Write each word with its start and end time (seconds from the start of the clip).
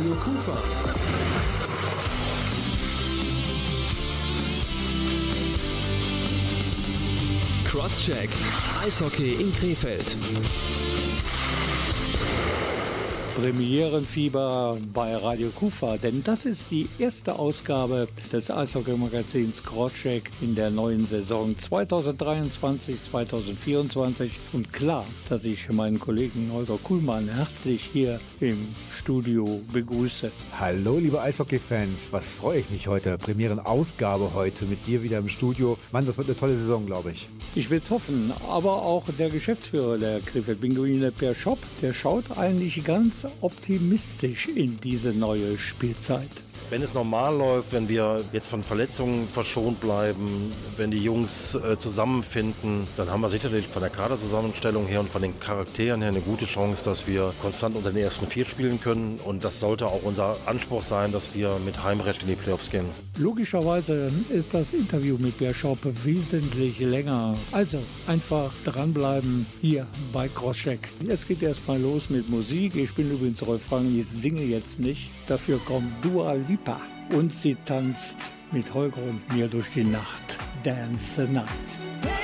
Radio 0.00 0.14
Kufa. 0.14 0.56
Crosscheck. 7.66 8.30
Eishockey 8.80 9.38
in 9.38 9.52
Krefeld. 9.52 10.89
Premierenfieber 13.40 14.76
bei 14.92 15.16
Radio 15.16 15.48
Kufa, 15.48 15.96
denn 15.96 16.22
das 16.22 16.44
ist 16.44 16.70
die 16.70 16.86
erste 16.98 17.38
Ausgabe 17.38 18.06
des 18.30 18.50
Eishockey-Magazins 18.50 19.62
Crosscheck 19.62 20.30
in 20.42 20.54
der 20.54 20.68
neuen 20.68 21.06
Saison 21.06 21.54
2023-2024. 21.54 24.32
Und 24.52 24.74
klar, 24.74 25.06
dass 25.30 25.46
ich 25.46 25.72
meinen 25.72 25.98
Kollegen 25.98 26.50
Holger 26.52 26.76
Kuhlmann 26.82 27.30
herzlich 27.30 27.82
hier 27.82 28.20
im 28.40 28.74
Studio 28.92 29.62
begrüße. 29.72 30.30
Hallo, 30.58 30.98
liebe 30.98 31.22
Eishockey-Fans, 31.22 32.08
was 32.10 32.28
freue 32.28 32.60
ich 32.60 32.68
mich 32.68 32.88
heute. 32.88 33.16
Premierenausgabe 33.16 34.34
heute 34.34 34.66
mit 34.66 34.86
dir 34.86 35.02
wieder 35.02 35.16
im 35.16 35.30
Studio. 35.30 35.78
Mann, 35.92 36.04
das 36.04 36.18
wird 36.18 36.28
eine 36.28 36.36
tolle 36.36 36.58
Saison, 36.58 36.84
glaube 36.84 37.12
ich. 37.12 37.26
Ich 37.54 37.70
will 37.70 37.78
es 37.78 37.90
hoffen, 37.90 38.34
aber 38.50 38.82
auch 38.82 39.06
der 39.18 39.30
Geschäftsführer 39.30 39.96
der 39.96 40.20
Krefeld 40.20 40.60
Pinguine, 40.60 41.10
Per 41.10 41.32
Schopp, 41.32 41.60
der 41.80 41.94
schaut 41.94 42.36
eigentlich 42.36 42.84
ganz 42.84 43.24
optimistisch 43.40 44.48
in 44.48 44.78
diese 44.80 45.10
neue 45.10 45.58
Spielzeit. 45.58 46.44
Wenn 46.70 46.82
es 46.82 46.94
normal 46.94 47.36
läuft, 47.36 47.72
wenn 47.72 47.88
wir 47.88 48.22
jetzt 48.32 48.46
von 48.46 48.62
Verletzungen 48.62 49.26
verschont 49.26 49.80
bleiben, 49.80 50.52
wenn 50.76 50.92
die 50.92 51.02
Jungs 51.02 51.56
äh, 51.56 51.76
zusammenfinden, 51.76 52.84
dann 52.96 53.10
haben 53.10 53.22
wir 53.22 53.28
sicherlich 53.28 53.66
von 53.66 53.82
der 53.82 53.90
Kaderzusammenstellung 53.90 54.86
her 54.86 55.00
und 55.00 55.10
von 55.10 55.20
den 55.20 55.40
Charakteren 55.40 56.00
her 56.00 56.10
eine 56.10 56.20
gute 56.20 56.46
Chance, 56.46 56.84
dass 56.84 57.08
wir 57.08 57.34
konstant 57.42 57.74
unter 57.74 57.90
den 57.90 58.00
ersten 58.04 58.28
vier 58.28 58.44
spielen 58.44 58.80
können. 58.80 59.18
Und 59.24 59.42
das 59.42 59.58
sollte 59.58 59.88
auch 59.88 60.04
unser 60.04 60.36
Anspruch 60.46 60.84
sein, 60.84 61.10
dass 61.10 61.34
wir 61.34 61.58
mit 61.58 61.82
Heimrecht 61.82 62.22
in 62.22 62.28
die 62.28 62.36
Playoffs 62.36 62.70
gehen. 62.70 62.86
Logischerweise 63.18 64.12
ist 64.28 64.54
das 64.54 64.72
Interview 64.72 65.16
mit 65.18 65.38
Bär 65.38 65.52
wesentlich 66.04 66.78
länger. 66.78 67.34
Also 67.50 67.78
einfach 68.06 68.52
dranbleiben 68.64 69.44
hier 69.60 69.88
bei 70.12 70.28
Crosscheck. 70.28 70.88
Es 71.08 71.26
geht 71.26 71.42
erstmal 71.42 71.80
los 71.80 72.10
mit 72.10 72.28
Musik. 72.28 72.76
Ich 72.76 72.94
bin 72.94 73.10
übrigens 73.10 73.42
Refrain, 73.42 73.98
ich 73.98 74.06
singe 74.06 74.42
jetzt 74.42 74.78
nicht. 74.78 75.10
Dafür 75.26 75.58
kommt 75.66 75.92
Dua 76.04 76.34
Lipa. 76.34 76.59
Lipa 76.60 76.80
und 77.14 77.34
sie 77.34 77.56
tanzt 77.64 78.18
mit 78.52 78.74
Holger 78.74 79.02
und 79.02 79.32
mir 79.32 79.48
durch 79.48 79.70
die 79.70 79.84
Nacht. 79.84 80.38
Dance 80.62 81.24
the 81.24 81.32
Night. 81.32 82.19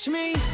Watch 0.00 0.08
me 0.08 0.49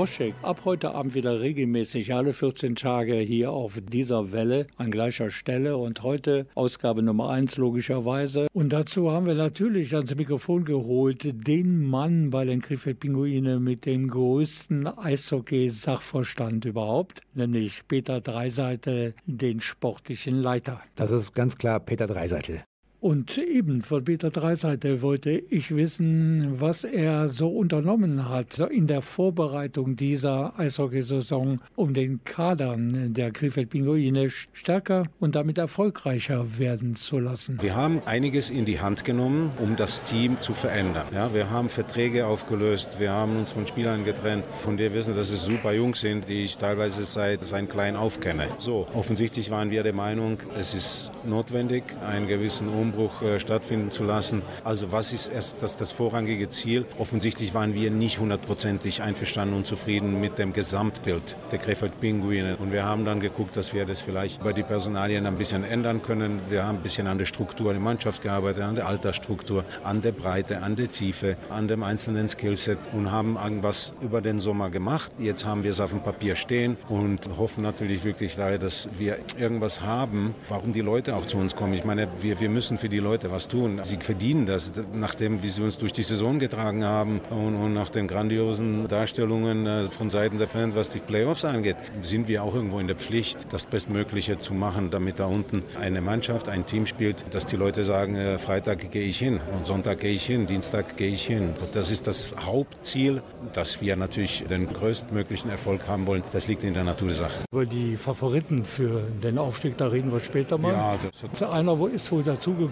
night. 0.00 0.10
Kroschek, 0.10 0.34
ab 0.40 0.62
heute 0.64 0.94
Abend 0.94 1.14
wieder 1.14 1.42
regelmäßig 1.42 2.14
alle 2.14 2.32
14 2.32 2.74
Tage 2.74 3.16
hier 3.16 3.52
auf 3.52 3.82
dieser 3.82 4.32
Welle 4.32 4.66
an 4.78 4.90
gleicher 4.90 5.28
Stelle 5.28 5.76
und 5.76 6.02
heute 6.02 6.46
Ausgabe 6.54 7.02
Nummer 7.02 7.28
1 7.28 7.58
logischerweise. 7.58 8.46
Und 8.54 8.72
dazu 8.72 9.10
haben 9.10 9.26
wir 9.26 9.34
natürlich 9.34 9.94
ans 9.94 10.14
Mikrofon 10.14 10.64
geholt 10.64 11.46
den 11.46 11.84
Mann 11.84 12.30
bei 12.30 12.46
den 12.46 12.62
Krefeld 12.62 13.00
Pinguine 13.00 13.60
mit 13.60 13.84
dem 13.84 14.08
größten 14.08 14.86
Eishockey-Sachverstand 14.86 16.64
überhaupt, 16.64 17.20
nämlich 17.34 17.86
Peter 17.86 18.22
Dreiseite, 18.22 19.12
den 19.26 19.60
sportlichen 19.60 20.40
Leiter. 20.40 20.80
Das 20.96 21.10
ist 21.10 21.34
ganz 21.34 21.58
klar 21.58 21.78
Peter 21.78 22.06
Dreiseitel. 22.06 22.62
Und 23.00 23.38
eben 23.38 23.80
von 23.80 24.04
Peter 24.04 24.28
Dreiseite 24.28 25.00
wollte 25.00 25.30
ich 25.30 25.74
wissen, 25.74 26.60
was 26.60 26.84
er 26.84 27.28
so 27.28 27.48
unternommen 27.48 28.28
hat 28.28 28.58
in 28.58 28.86
der 28.86 29.00
Vorbereitung 29.00 29.96
dieser 29.96 30.58
Eishockeysaison, 30.58 31.62
um 31.76 31.94
den 31.94 32.22
Kadern 32.24 33.14
der 33.14 33.30
Krefeld 33.30 33.70
Pinguine 33.70 34.28
stärker 34.28 35.04
und 35.18 35.34
damit 35.34 35.56
erfolgreicher 35.56 36.58
werden 36.58 36.94
zu 36.94 37.18
lassen. 37.18 37.56
Wir 37.62 37.74
haben 37.74 38.02
einiges 38.04 38.50
in 38.50 38.66
die 38.66 38.80
Hand 38.80 39.02
genommen, 39.02 39.50
um 39.62 39.76
das 39.76 40.02
Team 40.02 40.38
zu 40.42 40.52
verändern. 40.52 41.06
Ja, 41.10 41.32
wir 41.32 41.48
haben 41.48 41.70
Verträge 41.70 42.26
aufgelöst, 42.26 43.00
wir 43.00 43.12
haben 43.12 43.38
uns 43.38 43.52
von 43.52 43.66
Spielern 43.66 44.04
getrennt, 44.04 44.44
von 44.58 44.76
denen 44.76 44.92
wir 44.92 45.00
wissen, 45.00 45.16
dass 45.16 45.30
es 45.30 45.44
super 45.44 45.72
Jungs 45.72 46.00
sind, 46.00 46.28
die 46.28 46.44
ich 46.44 46.58
teilweise 46.58 47.02
seit 47.06 47.46
sein 47.46 47.66
klein 47.66 47.96
auf 47.96 48.20
kenne. 48.20 48.48
So, 48.58 48.86
offensichtlich 48.92 49.50
waren 49.50 49.70
wir 49.70 49.82
der 49.82 49.94
Meinung, 49.94 50.36
es 50.58 50.74
ist 50.74 51.12
notwendig, 51.24 51.84
einen 52.06 52.26
gewissen 52.26 52.68
Umbau 52.68 52.89
Umbruch 52.90 53.22
äh, 53.22 53.38
stattfinden 53.38 53.90
zu 53.90 54.04
lassen. 54.04 54.42
Also 54.64 54.92
was 54.92 55.12
ist 55.12 55.28
erst 55.28 55.62
das, 55.62 55.76
das 55.76 55.92
vorrangige 55.92 56.48
Ziel? 56.48 56.84
Offensichtlich 56.98 57.54
waren 57.54 57.74
wir 57.74 57.90
nicht 57.90 58.18
hundertprozentig 58.18 59.02
einverstanden 59.02 59.54
und 59.54 59.66
zufrieden 59.66 60.20
mit 60.20 60.38
dem 60.38 60.52
Gesamtbild 60.52 61.36
der 61.52 61.58
Krefeld 61.58 62.00
Pinguine. 62.00 62.56
Und 62.56 62.72
wir 62.72 62.84
haben 62.84 63.04
dann 63.04 63.20
geguckt, 63.20 63.56
dass 63.56 63.72
wir 63.72 63.86
das 63.86 64.00
vielleicht 64.00 64.42
bei 64.42 64.52
die 64.52 64.62
Personalien 64.62 65.26
ein 65.26 65.36
bisschen 65.36 65.64
ändern 65.64 66.02
können. 66.02 66.40
Wir 66.48 66.64
haben 66.64 66.78
ein 66.78 66.82
bisschen 66.82 67.06
an 67.06 67.18
der 67.18 67.26
Struktur 67.26 67.72
der 67.72 67.80
Mannschaft 67.80 68.22
gearbeitet, 68.22 68.62
an 68.62 68.74
der 68.74 68.86
Altersstruktur, 68.86 69.64
an 69.84 70.02
der 70.02 70.12
Breite, 70.12 70.62
an 70.62 70.76
der 70.76 70.90
Tiefe, 70.90 71.36
an 71.48 71.68
dem 71.68 71.82
einzelnen 71.82 72.28
Skillset 72.28 72.78
und 72.92 73.10
haben 73.12 73.36
irgendwas 73.36 73.92
über 74.00 74.20
den 74.20 74.40
Sommer 74.40 74.70
gemacht. 74.70 75.12
Jetzt 75.18 75.44
haben 75.44 75.62
wir 75.62 75.70
es 75.70 75.80
auf 75.80 75.90
dem 75.90 76.02
Papier 76.02 76.34
stehen 76.34 76.76
und 76.88 77.28
hoffen 77.38 77.62
natürlich 77.62 78.04
wirklich 78.04 78.36
dass 78.40 78.88
wir 78.96 79.18
irgendwas 79.38 79.82
haben, 79.82 80.34
warum 80.48 80.72
die 80.72 80.80
Leute 80.80 81.14
auch 81.14 81.26
zu 81.26 81.36
uns 81.36 81.54
kommen. 81.54 81.74
Ich 81.74 81.84
meine, 81.84 82.08
wir, 82.20 82.40
wir 82.40 82.48
müssen 82.48 82.78
für 82.80 82.88
die 82.88 82.98
Leute 82.98 83.30
was 83.30 83.46
tun. 83.46 83.80
Sie 83.82 83.98
verdienen 83.98 84.46
das, 84.46 84.72
nachdem 84.94 85.42
wie 85.42 85.50
sie 85.50 85.62
uns 85.62 85.76
durch 85.76 85.92
die 85.92 86.02
Saison 86.02 86.38
getragen 86.38 86.84
haben 86.84 87.20
und, 87.30 87.54
und 87.54 87.74
nach 87.74 87.90
den 87.90 88.08
grandiosen 88.08 88.88
Darstellungen 88.88 89.66
äh, 89.66 89.84
von 89.90 90.08
Seiten 90.08 90.38
der 90.38 90.48
Fans, 90.48 90.74
was 90.74 90.88
die 90.88 90.98
Playoffs 90.98 91.44
angeht, 91.44 91.76
sind 92.02 92.26
wir 92.26 92.42
auch 92.42 92.54
irgendwo 92.54 92.78
in 92.80 92.86
der 92.86 92.96
Pflicht, 92.96 93.52
das 93.52 93.66
Bestmögliche 93.66 94.38
zu 94.38 94.54
machen, 94.54 94.90
damit 94.90 95.18
da 95.18 95.26
unten 95.26 95.62
eine 95.78 96.00
Mannschaft, 96.00 96.48
ein 96.48 96.64
Team 96.64 96.86
spielt, 96.86 97.24
dass 97.32 97.44
die 97.44 97.56
Leute 97.56 97.84
sagen, 97.84 98.16
äh, 98.16 98.38
Freitag 98.38 98.90
gehe 98.90 99.06
ich 99.06 99.18
hin 99.18 99.40
und 99.54 99.66
Sonntag 99.66 100.00
gehe 100.00 100.12
ich 100.12 100.24
hin, 100.24 100.46
Dienstag 100.46 100.96
gehe 100.96 101.12
ich 101.12 101.26
hin. 101.26 101.50
Das 101.72 101.90
ist 101.90 102.06
das 102.06 102.34
Hauptziel, 102.40 103.22
dass 103.52 103.82
wir 103.82 103.96
natürlich 103.96 104.44
den 104.48 104.72
größtmöglichen 104.72 105.50
Erfolg 105.50 105.86
haben 105.86 106.06
wollen. 106.06 106.22
Das 106.32 106.48
liegt 106.48 106.64
in 106.64 106.72
der 106.72 106.84
Natur 106.84 107.08
der 107.08 107.16
Sache. 107.16 107.44
Über 107.52 107.66
die 107.66 107.96
Favoriten 107.96 108.64
für 108.64 109.02
den 109.22 109.36
Aufstieg, 109.36 109.76
da 109.76 109.88
reden 109.88 110.10
wir 110.10 110.20
später 110.20 110.56
mal. 110.56 110.72
Ja, 110.72 110.96
das 111.30 111.42
Einer 111.42 111.78
wo 111.78 111.86
ist 111.86 112.10
wohl 112.10 112.22
dazugekommen, 112.22 112.69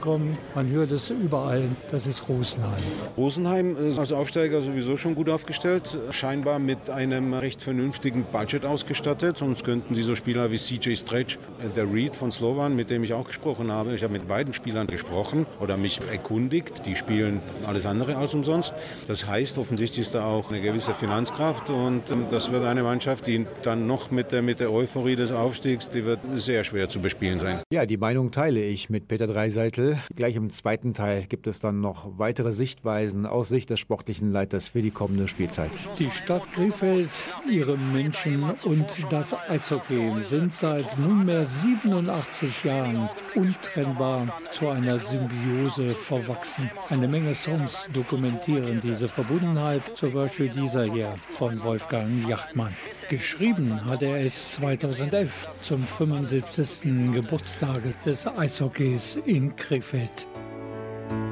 man 0.55 0.69
hört 0.71 0.93
es 0.93 1.11
überall, 1.11 1.65
das 1.91 2.07
ist 2.07 2.29
Rosenheim. 2.29 2.83
Rosenheim 3.17 3.77
ist 3.77 3.99
als 3.99 4.13
Aufsteiger 4.13 4.61
sowieso 4.61 4.97
schon 4.97 5.15
gut 5.15 5.29
aufgestellt, 5.29 5.99
scheinbar 6.11 6.59
mit 6.59 6.91
einem 6.91 7.35
recht 7.35 7.63
vernünftigen 7.63 8.25
Budget 8.25 8.65
ausgestattet. 8.65 9.39
Sonst 9.39 9.65
könnten 9.65 9.95
diese 9.95 10.17
Spieler 10.17 10.51
wie 10.51 10.57
CJ 10.57 10.97
Stretch, 10.97 11.39
der 11.77 11.93
Reed 11.93 12.17
von 12.17 12.31
Slovan, 12.31 12.77
mit 12.77 12.91
dem 12.91 13.05
ich 13.05 13.13
auch 13.13 13.27
gesprochen 13.27 13.71
habe, 13.71 13.95
ich 13.95 14.03
habe 14.03 14.13
mit 14.13 14.29
beiden 14.29 14.55
Spielern 14.55 14.87
gesprochen 14.87 15.47
oder 15.61 15.77
mich 15.77 16.01
erkundigt. 16.11 16.87
Die 16.87 16.97
spielen 16.97 17.41
alles 17.67 17.87
andere 17.87 18.17
als 18.17 18.35
umsonst. 18.35 18.75
Das 19.07 19.27
heißt, 19.27 19.59
offensichtlich 19.59 20.01
ist 20.01 20.15
da 20.15 20.25
auch 20.25 20.51
eine 20.51 20.61
gewisse 20.61 20.95
Finanzkraft 20.95 21.71
und 21.71 22.11
ähm, 22.11 22.27
das 22.31 22.51
wird 22.51 22.65
eine 22.65 22.83
Mannschaft, 22.83 23.27
die 23.27 23.47
dann 23.63 23.87
noch 23.87 24.11
mit 24.11 24.33
der, 24.33 24.43
mit 24.43 24.61
der 24.61 24.73
Euphorie 24.73 25.17
des 25.17 25.33
Aufstiegs, 25.33 25.89
die 25.89 26.05
wird 26.05 26.21
sehr 26.37 26.65
schwer 26.65 26.89
zu 26.89 27.01
bespielen 27.01 27.39
sein. 27.39 27.61
Ja, 27.73 27.87
die 27.87 27.97
Meinung 27.97 28.31
teile 28.31 28.63
ich 28.63 28.91
mit 28.91 29.09
Peter 29.09 29.27
Dreiseitel. 29.27 29.88
Gleich 30.15 30.37
im 30.37 30.51
zweiten 30.51 30.95
Teil 30.95 31.27
gibt 31.27 31.47
es 31.47 31.61
dann 31.61 31.81
noch 31.81 32.19
weitere 32.19 32.53
Sichtweisen 32.53 33.27
aus 33.27 33.49
Sicht 33.49 33.71
des 33.71 33.81
sportlichen 33.81 34.33
Leiters 34.33 34.69
für 34.69 34.83
die 34.83 34.91
kommende 34.91 35.29
Spielzeit. 35.29 35.71
Die 35.99 36.11
Stadt 36.11 36.53
Krefeld, 36.53 37.11
ihre 37.51 37.77
Menschen 37.77 38.43
und 38.65 39.05
das 39.11 39.35
Eishockey 39.49 40.21
sind 40.21 40.53
seit 40.53 40.99
nunmehr 40.99 41.45
87 41.45 42.65
Jahren 42.65 43.09
untrennbar 43.35 44.27
zu 44.51 44.69
einer 44.69 44.99
Symbiose 44.99 45.91
verwachsen. 45.91 46.71
Eine 46.89 47.09
Menge 47.09 47.35
Songs 47.35 47.89
dokumentieren 47.93 48.81
diese 48.81 49.09
Verbundenheit, 49.09 49.97
zum 49.97 50.13
Beispiel 50.13 50.49
dieser 50.49 50.85
hier 50.85 51.15
von 51.35 51.63
Wolfgang 51.63 52.29
Jachtmann. 52.29 52.75
Geschrieben 53.09 53.87
hat 53.87 54.03
er 54.03 54.23
es 54.23 54.53
2011 54.57 55.49
zum 55.63 55.87
75. 55.87 57.13
Geburtstag 57.13 57.81
des 58.03 58.27
Eishockeys 58.27 59.19
in 59.25 59.57
Krefeld. 59.57 60.27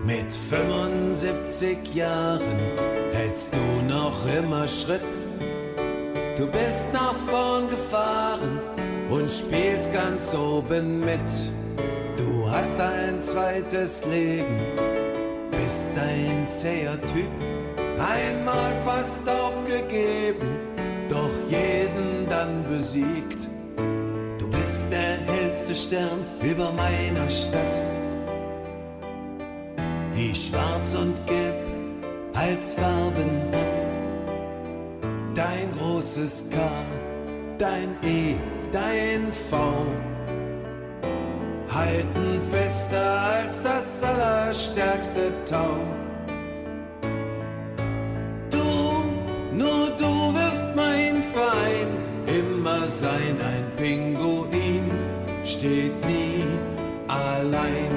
Mit 0.02 0.32
75 0.32 1.94
Jahren 1.94 2.40
hältst 3.12 3.54
du 3.54 3.82
noch 3.86 4.16
immer 4.38 4.66
Schritt. 4.66 5.02
Du 6.38 6.46
bist 6.46 6.86
nach 6.94 7.14
vorn 7.28 7.68
gefahren 7.68 8.58
und 9.10 9.30
spielst 9.30 9.92
ganz 9.92 10.34
oben 10.34 11.00
mit. 11.00 11.20
Du 12.16 12.50
hast 12.50 12.80
ein 12.80 13.22
zweites 13.22 14.02
Leben, 14.06 14.60
bist 15.50 15.90
ein 15.94 16.48
zäher 16.48 16.98
Typ. 17.02 17.28
Einmal 17.98 18.74
fast 18.84 19.28
aufgegeben, 19.28 20.65
doch 21.16 21.36
jeden 21.50 22.28
dann 22.28 22.64
besiegt. 22.68 23.48
Du 24.38 24.48
bist 24.50 24.90
der 24.90 25.16
hellste 25.32 25.74
Stern 25.74 26.20
über 26.42 26.72
meiner 26.72 27.28
Stadt 27.30 27.76
die 30.16 30.34
schwarz 30.34 30.94
und 30.94 31.14
gelb 31.26 31.54
als 32.34 32.72
Farben 32.74 33.30
hat. 33.52 33.76
Dein 35.34 35.70
großes 35.78 36.46
K, 36.50 36.56
dein 37.58 37.96
E, 38.02 38.34
dein 38.72 39.30
V 39.32 39.56
halten 41.70 42.40
fester 42.40 43.20
als 43.20 43.62
das 43.62 44.02
allerstärkste 44.02 45.30
Tau. 45.44 45.95
Sein, 53.00 53.36
ein 53.52 53.64
Pinguin 53.76 54.90
steht 55.44 55.96
nie 56.06 56.44
allein. 57.08 57.92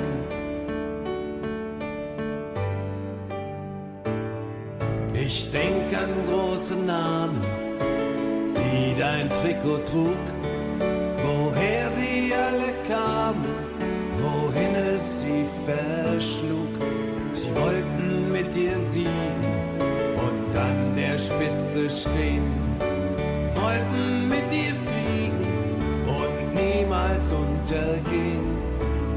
Ich 5.13 5.51
denk 5.51 5.87
an 6.03 6.11
große 6.29 6.75
Namen, 6.75 7.41
die 8.57 8.99
dein 8.99 9.29
Trikot 9.29 9.85
trug, 9.85 10.25
woher 11.23 11.89
sie 11.89 12.33
alle 12.45 12.71
kamen, 12.87 13.45
wohin 14.21 14.75
es 14.75 15.21
sie 15.21 15.45
verschlug. 15.65 16.73
Sie 17.33 17.55
wollten 17.55 18.31
mit 18.33 18.53
dir 18.53 18.77
siegen 18.79 19.41
und 20.27 20.57
an 20.57 20.95
der 20.95 21.17
Spitze 21.17 21.89
stehen, 21.89 22.51
wollten 23.53 24.29
mit 24.29 24.51
dir 24.51 24.78
niemals 27.19 27.33
untergehen. 27.33 28.57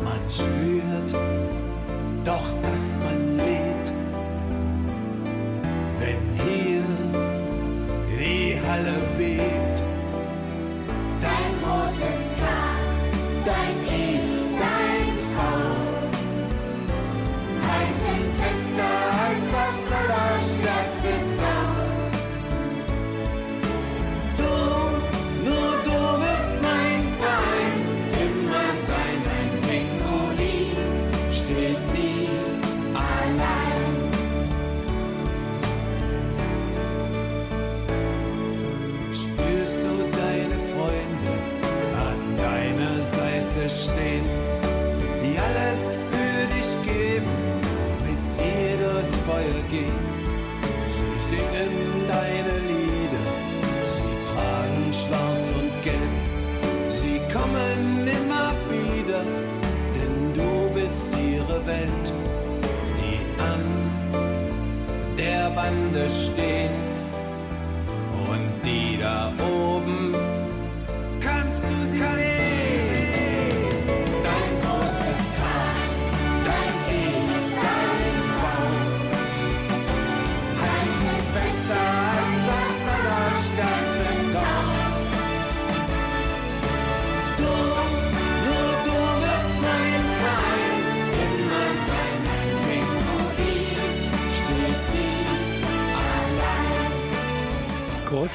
Man 0.02 0.20
spürt 0.28 1.12
doch, 2.24 2.62
dass 2.62 2.98
man 2.98 3.36
lebt 3.36 3.92
wenn 6.00 6.18
hier 6.44 6.82
die 8.18 8.58
Halle 8.68 8.94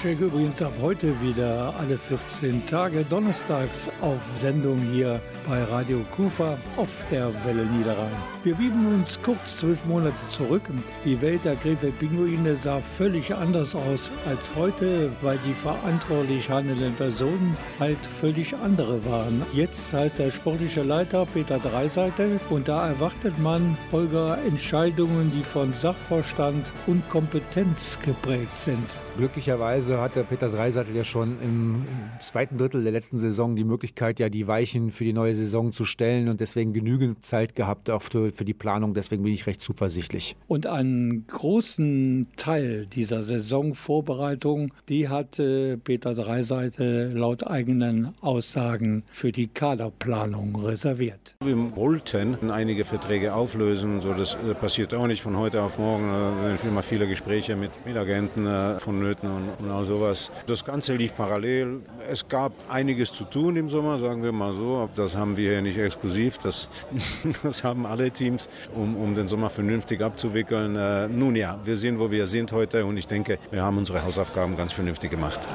Crosscheck 0.07 0.21
übrigens 0.21 0.61
ab 0.61 0.71
heute 0.81 1.21
wieder 1.21 1.73
alle 1.77 1.97
14 1.97 2.65
Tage 2.65 3.03
donnerstags 3.03 3.89
auf 4.01 4.21
Sendung 4.39 4.77
hier 4.93 5.19
bei 5.47 5.63
Radio 5.63 5.99
Kufa 6.15 6.57
auf 6.75 7.03
der 7.11 7.31
Welle 7.45 7.65
Niederrhein. 7.65 8.11
Wir 8.43 8.55
bieben 8.55 8.85
uns 8.87 9.19
kurz 9.21 9.57
zwölf 9.57 9.83
Monate 9.85 10.27
zurück. 10.29 10.63
Die 11.03 11.19
Welt 11.21 11.43
der 11.45 11.55
Krefeld-Pinguine 11.55 12.55
sah 12.55 12.79
völlig 12.79 13.33
anders 13.33 13.75
aus 13.75 14.11
als 14.27 14.51
heute, 14.55 15.11
weil 15.21 15.39
die 15.45 15.53
verantwortlich 15.53 16.49
handelnden 16.49 16.93
Personen 16.93 17.57
halt 17.79 17.97
völlig 18.21 18.55
andere 18.55 19.03
waren. 19.05 19.41
Jetzt 19.53 19.91
heißt 19.93 20.19
der 20.19 20.31
sportliche 20.31 20.83
Leiter 20.83 21.25
Peter 21.25 21.59
Dreiseitel 21.59 22.39
und 22.49 22.67
da 22.67 22.87
erwartet 22.87 23.37
man, 23.39 23.77
Holger, 23.91 24.37
Entscheidungen, 24.45 25.31
die 25.35 25.43
von 25.43 25.73
Sachverstand 25.73 26.71
und 26.85 27.07
Kompetenz 27.09 27.97
geprägt 28.05 28.59
sind. 28.59 28.99
Glücklicherweise 29.17 29.99
hatte 29.99 30.23
Peter 30.23 30.49
Dreiseitel 30.49 30.95
ja 30.95 31.03
schon 31.03 31.41
im 31.41 31.85
zweiten 32.21 32.57
Drittel 32.57 32.83
der 32.83 32.91
letzten 32.91 33.17
Saison 33.17 33.55
die 33.55 33.63
Möglichkeit, 33.63 33.86
ja 34.19 34.29
die 34.29 34.47
Weichen 34.47 34.91
für 34.91 35.03
die 35.03 35.13
neue 35.13 35.35
Saison 35.35 35.71
zu 35.71 35.85
stellen 35.85 36.29
und 36.29 36.41
deswegen 36.41 36.73
genügend 36.73 37.25
Zeit 37.25 37.55
gehabt 37.55 37.89
auch 37.89 38.01
für, 38.01 38.31
für 38.31 38.45
die 38.45 38.53
Planung. 38.53 38.93
Deswegen 38.93 39.23
bin 39.23 39.33
ich 39.33 39.47
recht 39.47 39.61
zuversichtlich. 39.61 40.35
Und 40.47 40.67
einen 40.67 41.25
großen 41.27 42.27
Teil 42.35 42.87
dieser 42.87 43.23
Saisonvorbereitung, 43.23 44.73
die 44.89 45.09
hatte 45.09 45.77
Peter 45.83 46.13
Dreiseite 46.13 47.11
laut 47.13 47.45
eigenen 47.45 48.13
Aussagen 48.21 49.03
für 49.09 49.31
die 49.31 49.47
Kaderplanung 49.47 50.55
reserviert. 50.55 51.35
Wir 51.43 51.75
wollten 51.75 52.51
einige 52.51 52.85
Verträge 52.85 53.33
auflösen, 53.33 54.01
so 54.01 54.13
das 54.13 54.35
äh, 54.35 54.53
passiert 54.53 54.93
auch 54.93 55.07
nicht 55.07 55.21
von 55.21 55.37
heute 55.37 55.61
auf 55.61 55.77
morgen. 55.77 56.07
Da 56.07 56.57
sind 56.57 56.71
immer 56.71 56.83
viele 56.83 57.07
Gespräche 57.07 57.55
mit, 57.55 57.71
mit 57.85 57.95
Agenten 57.97 58.45
äh, 58.45 58.79
vonnöten 58.79 59.29
und, 59.29 59.49
und 59.59 59.71
all 59.71 59.85
sowas. 59.85 60.31
Das 60.45 60.65
Ganze 60.65 60.95
lief 60.95 61.15
parallel. 61.15 61.81
Es 62.09 62.27
gab 62.27 62.53
einiges 62.69 63.11
zu 63.11 63.23
tun 63.23 63.55
im 63.55 63.69
Sommer, 63.69 63.76
sagen 63.99 64.23
wir 64.23 64.31
mal 64.31 64.53
so. 64.53 64.89
Das 64.95 65.15
haben 65.15 65.37
wir 65.37 65.51
hier 65.51 65.61
nicht 65.61 65.77
exklusiv. 65.77 66.37
Das, 66.37 66.69
das 67.43 67.63
haben 67.63 67.85
alle 67.85 68.11
Teams, 68.11 68.49
um, 68.75 68.95
um 68.95 69.13
den 69.13 69.27
Sommer 69.27 69.49
vernünftig 69.49 70.01
abzuwickeln. 70.01 70.75
Äh, 70.75 71.07
nun 71.07 71.35
ja, 71.35 71.59
wir 71.63 71.75
sehen, 71.75 71.99
wo 71.99 72.11
wir 72.11 72.27
sind 72.27 72.51
heute 72.51 72.85
und 72.85 72.97
ich 72.97 73.07
denke, 73.07 73.39
wir 73.51 73.63
haben 73.63 73.77
unsere 73.77 74.03
Hausaufgaben 74.03 74.57
ganz 74.57 74.73
vernünftig 74.73 75.11
gemacht. 75.11 75.47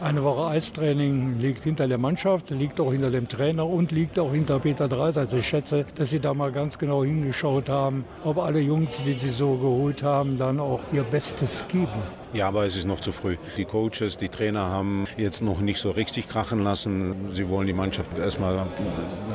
Eine 0.00 0.22
Woche 0.22 0.48
Eistraining 0.48 1.38
liegt 1.38 1.64
hinter 1.64 1.88
der 1.88 1.98
Mannschaft, 1.98 2.50
liegt 2.50 2.80
auch 2.80 2.92
hinter 2.92 3.10
dem 3.10 3.28
Trainer 3.28 3.66
und 3.66 3.92
liegt 3.92 4.18
auch 4.18 4.32
hinter 4.32 4.58
Peter 4.58 4.88
Dreiseitel. 4.88 5.40
Ich 5.40 5.48
schätze, 5.48 5.84
dass 5.94 6.10
Sie 6.10 6.20
da 6.20 6.34
mal 6.34 6.52
ganz 6.52 6.78
genau 6.78 7.04
hingeschaut 7.04 7.68
haben, 7.68 8.04
ob 8.24 8.38
alle 8.38 8.60
Jungs, 8.60 9.02
die 9.02 9.14
Sie 9.14 9.30
so 9.30 9.56
geholt 9.56 10.02
haben, 10.02 10.38
dann 10.38 10.60
auch 10.60 10.80
ihr 10.92 11.02
Bestes 11.02 11.64
geben. 11.68 12.02
Ja, 12.32 12.46
aber 12.46 12.64
es 12.64 12.76
ist 12.76 12.86
noch 12.86 13.00
zu 13.00 13.10
früh. 13.10 13.36
Die 13.56 13.64
Coaches, 13.64 14.16
die 14.16 14.28
Trainer 14.28 14.60
haben 14.60 15.06
jetzt 15.16 15.42
noch 15.42 15.60
nicht 15.60 15.80
so 15.80 15.90
richtig 15.90 16.28
krachen 16.28 16.62
lassen. 16.62 17.30
Sie 17.32 17.48
wollen 17.48 17.66
die 17.70 17.76
Mannschaft 17.76 18.18
erstmal 18.18 18.66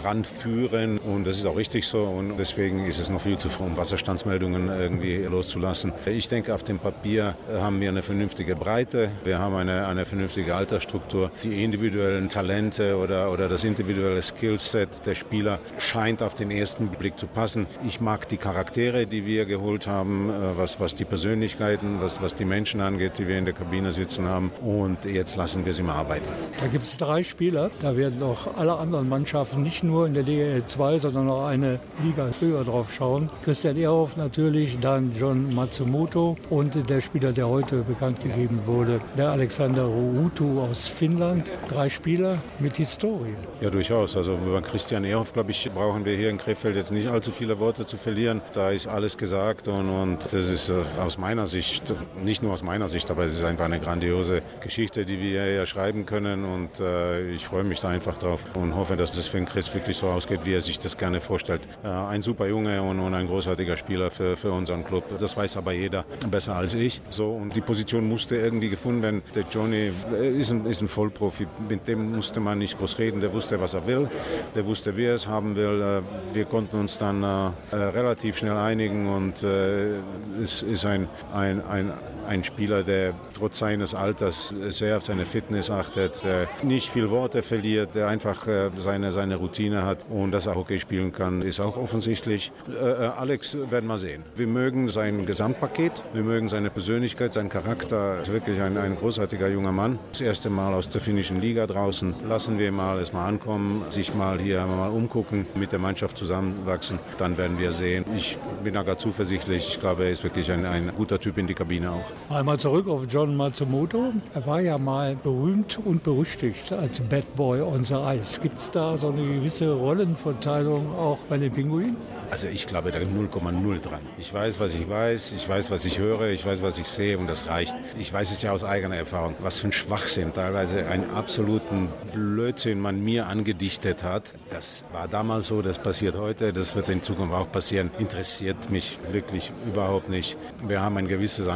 ranführen 0.04 0.98
und 0.98 1.26
das 1.26 1.38
ist 1.38 1.46
auch 1.46 1.56
richtig 1.56 1.88
so 1.88 2.04
und 2.04 2.38
deswegen 2.38 2.86
ist 2.86 3.00
es 3.00 3.10
noch 3.10 3.22
viel 3.22 3.38
zu 3.38 3.48
früh, 3.48 3.64
um 3.64 3.78
Wasserstandsmeldungen 3.78 4.68
irgendwie 4.68 5.18
loszulassen. 5.24 5.94
Ich 6.06 6.28
denke, 6.28 6.54
auf 6.54 6.64
dem 6.64 6.80
Papier 6.80 7.36
haben 7.50 7.80
wir 7.80 7.88
eine 7.88 8.02
vernünftige 8.02 8.58
Breite, 8.58 9.10
wir 9.24 9.40
haben 9.40 9.56
eine, 9.56 9.88
eine 9.88 10.06
vernünftige 10.06 10.54
Altersstruktur. 10.54 11.32
Die 11.44 11.64
individuellen 11.64 12.28
Talente 12.28 12.98
oder, 12.98 13.32
oder 13.32 13.48
das 13.48 13.64
individuelle 13.64 14.22
Skillset 14.22 15.06
der 15.06 15.16
Spieler 15.16 15.60
scheint 15.78 16.22
auf 16.22 16.36
den 16.36 16.52
ersten 16.52 16.90
Blick 16.90 17.18
zu 17.18 17.28
passen. 17.28 17.68
Ich 17.88 18.02
mag 18.02 18.28
die 18.28 18.38
Charaktere, 18.38 19.08
die 19.08 19.26
wir 19.26 19.46
geholt 19.46 19.88
haben, 19.88 20.30
was, 20.58 20.82
was 20.82 20.94
die 20.94 21.06
Persönlichkeiten, 21.06 22.02
was, 22.02 22.22
was 22.22 22.36
die 22.36 22.46
Menschen 22.46 22.82
angeht, 22.82 23.14
die 23.18 23.30
wir 23.30 23.38
in 23.38 23.46
der 23.46 23.54
Kabine 23.54 23.94
sitzen 23.94 24.28
haben. 24.28 24.52
Und 24.62 25.06
jetzt 25.06 25.38
lassen 25.38 25.66
wir 25.66 25.74
sie 25.74 25.84
mal 25.84 25.96
arbeiten. 25.96 26.28
Da 26.60 26.68
gibt 26.68 26.84
es 26.84 26.98
drei 26.98 27.24
Spieler. 27.24 27.72
Da 27.80 27.96
werden 27.96 28.20
auch 28.26 28.58
alle 28.58 28.76
anderen 28.78 29.08
Mannschaften 29.08 29.62
nicht 29.62 29.84
nur 29.84 30.08
in 30.08 30.14
der 30.14 30.24
Liga 30.24 30.66
2, 30.66 31.00
sondern 31.00 31.30
auch 31.30 31.46
eine 31.46 31.80
Liga 32.04 32.30
höher 32.40 32.64
drauf 32.64 32.94
schauen. 32.94 33.30
Christian 33.44 33.78
Ehrhoff 33.78 34.18
natürlich, 34.18 34.78
dann 34.80 35.14
John 35.18 35.54
Matsumoto 35.54 36.36
und 36.50 36.90
der 36.90 37.02
Spieler, 37.02 37.32
der 37.32 37.48
heute 37.48 37.84
bekannt 37.84 38.22
gegeben 38.22 38.60
wurde, 38.66 39.00
der 39.18 39.30
Alexander 39.30 39.86
Ruutu 39.86 40.62
aus 40.62 40.88
Finnland. 40.88 41.52
Drei 41.70 41.90
Spieler 41.90 42.40
mit 42.60 42.78
Historie. 42.78 43.36
Ja, 43.62 43.70
durchaus. 43.70 44.16
Also 44.16 44.34
über 44.34 44.62
Christian 44.62 45.04
Ehrhoff, 45.04 45.34
glaube 45.34 45.52
ich, 45.52 45.70
brauchen 45.74 46.06
wir 46.06 46.16
hier 46.16 46.30
in 46.30 46.38
Krefeld 46.38 46.76
jetzt 46.76 46.92
nicht 46.92 47.08
allzu 47.08 47.32
viele 47.32 47.60
Worte 47.60 47.86
zu 47.86 47.98
verlieren. 47.98 48.42
Da 48.54 48.72
ist 48.72 48.88
alles 48.88 49.18
gesagt 49.18 49.68
und, 49.68 49.90
und 49.90 50.26
das 50.26 50.34
ist 50.34 50.70
äh, 50.70 50.84
aus 51.00 51.18
meiner 51.18 51.48
Sicht, 51.48 51.94
nicht 52.24 52.42
nur 52.42 52.54
aus 52.54 52.64
meiner 52.64 52.90
Sicht, 52.90 53.12
aber 53.12 53.26
es 53.26 53.34
ist 53.34 53.44
einfach 53.44 53.66
eine 53.66 53.80
grandiose 53.80 54.42
Geschichte, 54.62 55.06
die 55.06 55.20
wir 55.20 55.44
hier 55.44 55.66
schreiben 55.66 56.06
können 56.06 56.46
und 56.46 56.80
äh, 56.80 57.30
ich 57.32 57.46
freue 57.46 57.64
mich 57.64 57.80
da 57.80 57.90
einfach 57.90 58.15
drauf 58.18 58.44
und 58.56 58.76
hoffe, 58.76 58.96
dass 58.96 59.14
das 59.14 59.28
für 59.28 59.38
den 59.38 59.46
Chris 59.46 59.74
wirklich 59.74 59.98
so 59.98 60.08
ausgeht, 60.08 60.42
wie 60.44 60.54
er 60.54 60.62
sich 60.62 60.80
das 60.80 60.98
gerne 60.98 61.20
vorstellt. 61.20 61.62
Äh, 61.84 61.88
ein 61.88 62.22
super 62.22 62.48
Junge 62.48 62.82
und, 62.82 63.00
und, 63.00 63.14
ein 63.14 63.28
großartiger 63.28 63.78
Spieler 63.78 64.12
für, 64.12 64.36
für 64.36 64.52
unseren 64.52 64.84
Club. 64.84 65.04
Das 65.20 65.36
weiß 65.36 65.58
aber 65.58 65.74
jeder 65.74 66.06
besser 66.30 66.56
als 66.56 66.74
ich. 66.74 67.02
So, 67.10 67.32
und 67.32 67.56
die 67.56 67.62
Position 67.62 68.08
musste 68.08 68.36
irgendwie 68.36 68.70
gefunden 68.70 69.02
werden. 69.02 69.22
Der 69.34 69.44
Johnny 69.52 69.92
ist 70.38 70.52
ein, 70.52 70.66
ist 70.66 70.82
ein 70.82 70.88
Vollprofi, 70.88 71.48
mit 71.70 71.88
dem 71.88 72.16
musste 72.16 72.40
man 72.40 72.60
nicht 72.60 72.78
groß 72.78 72.98
reden, 73.00 73.22
der 73.22 73.34
wusste, 73.34 73.60
was 73.60 73.74
er 73.74 73.86
will, 73.88 74.10
der 74.56 74.66
wusste, 74.66 74.96
wie 74.98 75.06
er 75.06 75.16
es 75.16 75.28
haben 75.28 75.56
will. 75.56 75.82
Äh, 75.82 76.36
wir 76.36 76.46
konnten 76.46 76.80
uns 76.80 76.98
dann 76.98 77.24
äh, 77.24 77.76
relativ 77.76 78.38
schnell 78.38 78.58
einigen 78.58 79.08
und 79.08 79.44
äh, 79.44 80.00
es 80.44 80.62
ist 80.62 80.86
ein, 80.86 81.08
ein, 81.34 81.66
ein 81.66 81.94
ein 82.28 82.44
Spieler, 82.44 82.84
der 82.84 83.14
trotz 83.34 83.60
seines 83.60 83.94
Alters 83.94 84.54
sehr 84.70 84.98
auf 84.98 85.04
seine 85.04 85.26
Fitness 85.26 85.70
achtet, 85.70 86.24
der 86.24 86.48
nicht 86.64 86.90
viel 86.90 87.10
Worte 87.10 87.42
verliert, 87.42 87.96
der 87.96 88.08
einfach 88.08 88.48
äh, 88.48 88.70
seine, 88.80 89.12
seine 89.12 89.36
Routine 89.36 89.86
hat 89.86 90.06
und 90.10 90.32
dass 90.32 90.46
er 90.46 90.56
Hockey 90.56 90.80
spielen 90.80 91.12
kann, 91.12 91.42
ist 91.42 91.60
auch 91.60 91.78
offensichtlich. 91.78 92.52
Äh, 92.70 92.86
Alex 92.86 93.58
werden 93.70 93.88
wir 93.88 93.98
sehen. 93.98 94.24
Wir 94.36 94.48
mögen 94.48 94.90
sein 94.90 95.26
Gesamtpaket, 95.26 96.04
wir 96.14 96.24
mögen 96.24 96.50
seine 96.50 96.70
Persönlichkeit, 96.70 97.34
seinen 97.34 97.50
Charakter. 97.50 98.22
Ist 98.22 98.32
wirklich 98.32 98.62
ein, 98.62 98.78
ein 98.78 98.96
großartiger 98.96 99.48
junger 99.48 99.72
Mann. 99.72 100.00
Das 100.12 100.22
erste 100.22 100.50
Mal 100.50 100.74
aus 100.74 100.90
der 100.90 101.02
finnischen 101.02 101.40
Liga 101.40 101.68
draußen. 101.68 102.16
Lassen 102.28 102.60
wir 102.60 102.72
mal 102.72 103.00
erstmal 103.00 103.28
ankommen, 103.28 103.86
sich 103.90 104.14
mal 104.14 104.40
hier 104.40 104.66
mal 104.66 104.90
umgucken, 104.90 105.46
mit 105.56 105.72
der 105.72 105.80
Mannschaft 105.80 106.18
zusammenwachsen. 106.18 107.00
Dann 107.18 107.38
werden 107.38 107.60
wir 107.60 107.72
sehen. 107.72 108.06
Ich 108.16 108.38
bin 108.64 108.74
da 108.74 108.84
gar 108.84 108.98
zuversichtlich. 108.98 109.70
Ich 109.70 109.80
glaube, 109.80 110.06
er 110.06 110.12
ist 110.12 110.24
wirklich 110.24 110.52
ein, 110.52 110.66
ein 110.66 110.92
guter 110.96 111.20
Typ 111.20 111.38
in 111.38 111.48
die 111.48 111.54
Kabine 111.54 111.92
auch. 111.92 112.15
Einmal 112.30 112.58
zurück 112.58 112.88
auf 112.88 113.04
John 113.08 113.36
Matsumoto. 113.38 114.12
Er 114.34 114.46
war 114.48 114.60
ja 114.60 114.78
mal 114.78 115.16
berühmt 115.16 115.80
und 115.86 116.04
berüchtigt 116.04 116.72
als 116.72 117.00
Bad 117.00 117.36
Boy 117.36 117.62
on 117.62 117.84
the 117.84 117.94
Ice. 117.94 118.42
Gibt 118.42 118.58
es 118.58 118.72
da 118.72 118.98
so 118.98 119.10
eine 119.10 119.24
gewisse 119.24 119.72
Rollenverteilung 119.72 120.96
auch 120.96 121.20
bei 121.30 121.38
den 121.38 121.54
Pinguinen? 121.54 121.96
Also 122.32 122.48
ich 122.48 122.66
glaube 122.66 122.92
da 122.92 122.98
0,0 122.98 123.80
dran. 123.80 124.00
Ich 124.18 124.34
weiß, 124.34 124.60
was 124.60 124.74
ich 124.74 124.90
weiß, 124.90 125.34
ich 125.34 125.48
weiß, 125.48 125.70
was 125.70 125.86
ich 125.86 126.00
höre, 126.00 126.30
ich 126.30 126.46
weiß, 126.46 126.64
was 126.64 126.80
ich 126.80 126.88
sehe 126.88 127.18
und 127.20 127.28
das 127.28 127.48
reicht. 127.48 127.76
Ich 128.00 128.12
weiß 128.12 128.32
es 128.32 128.42
ja 128.42 128.52
aus 128.52 128.64
eigener 128.64 128.96
Erfahrung, 128.96 129.36
was 129.40 129.60
für 129.60 129.68
ein 129.68 129.72
Schwachsinn, 129.72 130.34
teilweise 130.34 130.88
einen 130.88 131.12
absoluten 131.12 131.90
Blödsinn 132.12 132.80
man 132.80 133.04
mir 133.04 133.28
angedichtet 133.28 134.04
hat. 134.04 134.34
Das 134.50 134.84
war 134.92 135.08
damals 135.08 135.48
so, 135.48 135.62
das 135.62 135.78
passiert 135.78 136.16
heute, 136.18 136.54
das 136.54 136.76
wird 136.76 136.90
in 136.90 137.04
Zukunft 137.04 137.36
auch 137.36 137.52
passieren. 137.52 137.92
Interessiert 138.00 138.72
mich 138.72 138.98
wirklich 139.12 139.52
überhaupt 139.68 140.10
nicht. 140.10 140.38
Wir 140.68 140.82
haben 140.82 140.98
ein 140.98 141.08
gewisses 141.08 141.48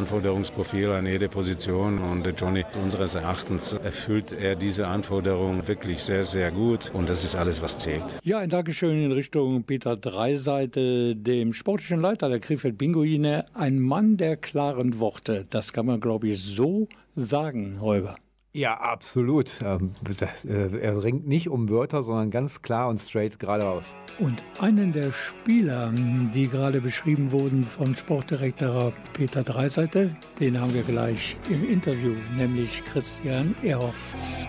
Anforderungsprofil 0.50 0.91
an 0.91 1.06
jede 1.06 1.29
Position 1.29 2.00
und 2.00 2.27
Johnny, 2.39 2.65
unseres 2.82 3.15
Erachtens, 3.15 3.74
erfüllt 3.74 4.32
er 4.32 4.56
diese 4.56 4.88
Anforderungen 4.88 5.68
wirklich 5.68 6.03
sehr, 6.03 6.24
sehr 6.24 6.51
gut 6.51 6.91
und 6.94 7.10
das 7.10 7.24
ist 7.24 7.36
alles, 7.36 7.62
was 7.62 7.77
zählt. 7.77 8.03
Ja, 8.24 8.39
ein 8.39 8.50
Dankeschön 8.50 9.03
in 9.03 9.12
Richtung 9.12 9.63
Peter 9.63 9.96
Dreiseitel. 9.96 10.50
Seite 10.50 11.15
dem 11.15 11.53
sportlichen 11.53 12.01
Leiter 12.01 12.29
der 12.29 12.39
Krefeld 12.39 12.77
Pinguine, 12.77 13.46
ein 13.53 13.79
Mann 13.79 14.18
der 14.18 14.38
klaren 14.38 15.00
Worte. 15.00 15.46
Das 15.50 15.74
kann 15.74 15.86
man, 15.86 16.00
glaube 16.00 16.29
ich, 16.29 16.41
so 16.41 16.88
sagen, 17.15 17.79
Holger. 17.82 18.15
Ja, 18.51 18.74
absolut. 18.74 19.51
Ähm, 19.63 19.91
äh, 20.10 20.79
er 20.79 21.03
ringt 21.03 21.27
nicht 21.27 21.50
um 21.50 21.70
Wörter, 21.70 22.01
sondern 22.01 22.32
ganz 22.32 22.63
klar 22.63 22.89
und 22.89 23.00
straight 23.00 23.38
geradeaus. 23.38 23.96
Und 24.18 24.44
einen 24.60 24.91
der 24.91 25.12
Spieler, 25.12 25.94
die 26.34 26.48
gerade 26.48 26.82
beschrieben 26.82 27.32
wurden 27.32 27.63
von 27.63 27.96
Sportdirektor 27.96 28.91
Peter 29.13 29.44
Dreiseitel, 29.44 30.15
den 30.39 30.60
haben 30.60 30.74
wir 30.74 30.82
gleich 30.82 31.38
im 31.51 31.63
Interview, 31.63 32.15
nämlich 32.38 32.84
Christian 32.86 33.56
Ehrhoffs. 33.62 34.48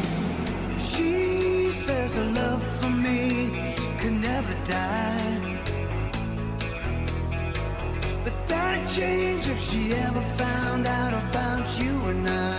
She 0.78 1.71
says 1.71 2.16
her 2.16 2.25
love 2.25 2.62
for 2.80 2.88
me 2.88 3.50
could 4.00 4.14
never 4.14 4.54
die. 4.66 5.59
But 8.25 8.33
that'd 8.49 8.88
change 8.88 9.47
if 9.47 9.61
she 9.61 9.92
ever 9.92 10.23
found 10.23 10.87
out 10.87 11.12
about 11.12 11.69
you 11.78 12.02
and 12.09 12.26
I. 12.26 12.50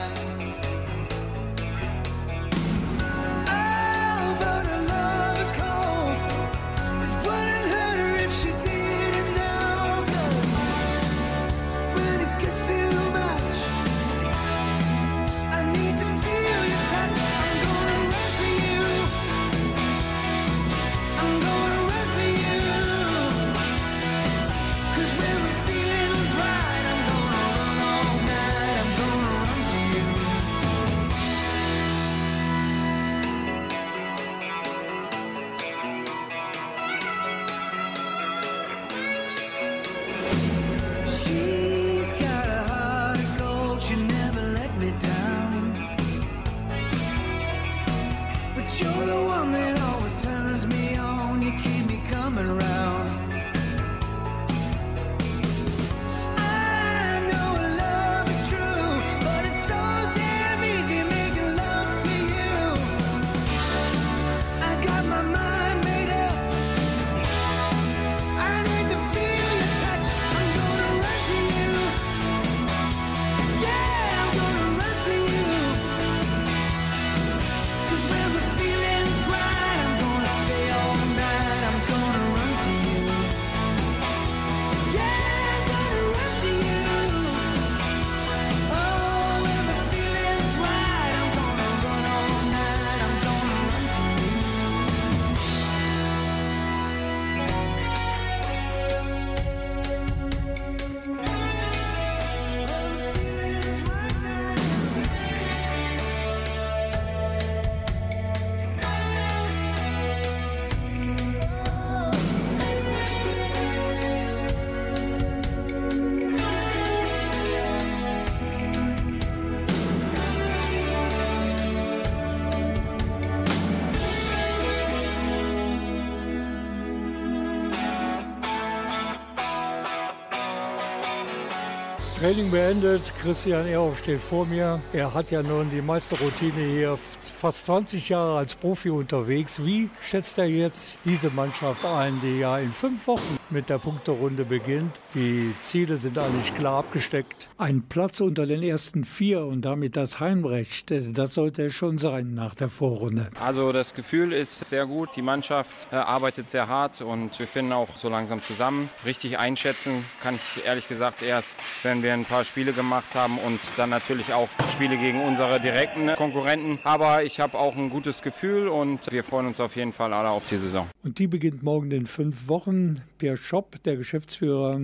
Training 132.31 132.49
beendet. 132.49 133.01
Christian 133.21 133.67
Ehrhoff 133.67 133.99
steht 133.99 134.21
vor 134.21 134.45
mir. 134.45 134.79
Er 134.93 135.13
hat 135.13 135.31
ja 135.31 135.43
nun 135.43 135.69
die 135.69 135.81
meiste 135.81 136.17
Routine 136.17 136.65
hier, 136.73 136.97
fast 137.41 137.65
20 137.65 138.07
Jahre 138.07 138.37
als 138.37 138.55
Profi 138.55 138.89
unterwegs. 138.89 139.61
Wie 139.65 139.89
schätzt 140.01 140.37
er 140.37 140.45
jetzt 140.45 140.97
diese 141.03 141.29
Mannschaft 141.29 141.83
ein, 141.83 142.21
die 142.23 142.39
ja 142.39 142.57
in 142.59 142.71
fünf 142.71 143.05
Wochen 143.05 143.40
mit 143.51 143.69
der 143.69 143.77
Punkterunde 143.77 144.45
beginnt? 144.45 144.99
Die 145.13 145.53
Ziele 145.61 145.97
sind 145.97 146.17
eigentlich 146.17 146.53
klar 146.55 146.79
abgesteckt. 146.79 147.49
Ein 147.57 147.83
Platz 147.83 148.21
unter 148.21 148.45
den 148.45 148.63
ersten 148.63 149.03
vier 149.03 149.45
und 149.45 149.63
damit 149.63 149.95
das 149.95 150.19
Heimrecht, 150.19 150.93
das 151.17 151.33
sollte 151.33 151.65
es 151.65 151.73
schon 151.73 151.97
sein 151.97 152.33
nach 152.33 152.55
der 152.55 152.69
Vorrunde. 152.69 153.29
Also 153.39 153.71
das 153.71 153.93
Gefühl 153.93 154.33
ist 154.33 154.65
sehr 154.65 154.85
gut. 154.85 155.09
Die 155.15 155.21
Mannschaft 155.21 155.71
äh, 155.91 155.95
arbeitet 155.95 156.49
sehr 156.49 156.67
hart 156.67 157.01
und 157.01 157.37
wir 157.39 157.47
finden 157.47 157.71
auch 157.73 157.97
so 157.97 158.09
langsam 158.09 158.41
zusammen. 158.41 158.89
Richtig 159.05 159.37
einschätzen 159.37 160.05
kann 160.21 160.35
ich 160.35 160.65
ehrlich 160.65 160.87
gesagt 160.87 161.21
erst, 161.21 161.55
wenn 161.83 162.03
wir 162.03 162.13
ein 162.13 162.25
paar 162.25 162.43
Spiele 162.43 162.73
gemacht 162.73 163.15
haben 163.15 163.37
und 163.37 163.59
dann 163.77 163.89
natürlich 163.89 164.33
auch 164.33 164.49
Spiele 164.71 164.97
gegen 164.97 165.21
unsere 165.21 165.59
direkten 165.59 166.13
Konkurrenten. 166.15 166.79
Aber 166.83 167.23
ich 167.23 167.39
habe 167.39 167.57
auch 167.57 167.75
ein 167.75 167.89
gutes 167.89 168.21
Gefühl 168.21 168.67
und 168.67 169.11
wir 169.11 169.23
freuen 169.23 169.47
uns 169.47 169.59
auf 169.59 169.75
jeden 169.75 169.93
Fall 169.93 170.13
alle 170.13 170.29
auf 170.29 170.47
die 170.47 170.57
Saison. 170.57 170.87
Und 171.03 171.19
die 171.19 171.27
beginnt 171.27 171.63
morgen 171.63 171.91
in 171.91 172.05
fünf 172.05 172.47
Wochen. 172.47 173.01
Pierre 173.21 173.37
Schopp, 173.37 173.83
der 173.83 173.97
Geschäftsführer 173.97 174.79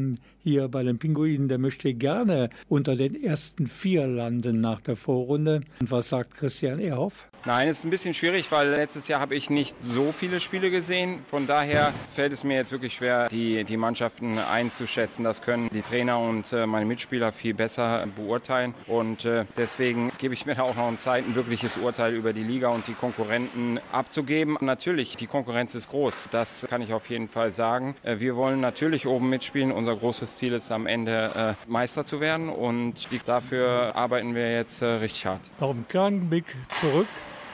hier 0.47 0.69
bei 0.69 0.81
den 0.81 0.97
Pinguinen, 0.97 1.49
der 1.49 1.57
möchte 1.57 1.93
gerne 1.93 2.49
unter 2.69 2.95
den 2.95 3.21
ersten 3.21 3.67
vier 3.67 4.07
landen 4.07 4.61
nach 4.61 4.79
der 4.79 4.95
Vorrunde. 4.95 5.61
Und 5.81 5.91
was 5.91 6.07
sagt 6.07 6.37
Christian 6.37 6.79
Ehrhoff? 6.79 7.27
Nein, 7.45 7.69
es 7.69 7.79
ist 7.79 7.83
ein 7.85 7.91
bisschen 7.91 8.13
schwierig, 8.13 8.51
weil 8.51 8.67
letztes 8.69 9.07
Jahr 9.07 9.21
habe 9.21 9.33
ich 9.35 9.49
nicht 9.49 9.75
so 9.81 10.11
viele 10.11 10.41
Spiele 10.41 10.69
gesehen. 10.69 11.19
Von 11.29 11.47
daher 11.47 11.93
fällt 12.13 12.33
es 12.33 12.43
mir 12.43 12.55
jetzt 12.55 12.73
wirklich 12.73 12.93
schwer, 12.93 13.29
die, 13.29 13.63
die 13.63 13.77
Mannschaften 13.77 14.37
einzuschätzen. 14.37 15.23
Das 15.23 15.41
können 15.41 15.69
die 15.73 15.81
Trainer 15.81 16.19
und 16.19 16.51
äh, 16.51 16.65
meine 16.65 16.85
Mitspieler 16.85 17.31
viel 17.31 17.53
besser 17.53 18.05
beurteilen. 18.17 18.73
Und 18.87 19.23
äh, 19.23 19.45
deswegen 19.55 20.11
gebe 20.17 20.33
ich 20.33 20.45
mir 20.45 20.55
da 20.55 20.63
auch 20.63 20.75
noch 20.75 20.97
Zeit, 20.97 21.25
ein 21.25 21.35
wirkliches 21.35 21.77
Urteil 21.77 22.15
über 22.15 22.33
die 22.33 22.43
Liga 22.43 22.69
und 22.69 22.87
die 22.87 22.93
Konkurrenten 22.93 23.79
abzugeben. 23.93 24.57
Natürlich, 24.59 25.15
die 25.15 25.27
Konkurrenz 25.27 25.73
ist 25.75 25.89
groß. 25.89 26.27
Das 26.31 26.65
kann 26.69 26.81
ich 26.81 26.91
auf 26.91 27.09
jeden 27.09 27.29
Fall 27.29 27.51
sagen. 27.53 27.95
Äh, 28.03 28.19
wir 28.19 28.35
wollen 28.35 28.59
natürlich 28.59 29.07
oben 29.07 29.29
mitspielen. 29.29 29.71
Unser 29.71 29.95
großes 29.95 30.36
Ziel 30.37 30.53
ist 30.53 30.71
am 30.71 30.85
Ende 30.85 31.55
äh, 31.67 31.69
Meister 31.69 32.05
zu 32.05 32.21
werden 32.21 32.49
und 32.49 33.07
dafür 33.25 33.95
arbeiten 33.95 34.35
wir 34.35 34.53
jetzt 34.53 34.83
äh, 34.83 34.85
richtig 34.85 35.25
hart. 35.25 35.41
Noch 35.59 35.71
im 35.71 35.87
Kernblick 35.87 36.45
zurück, 36.79 37.07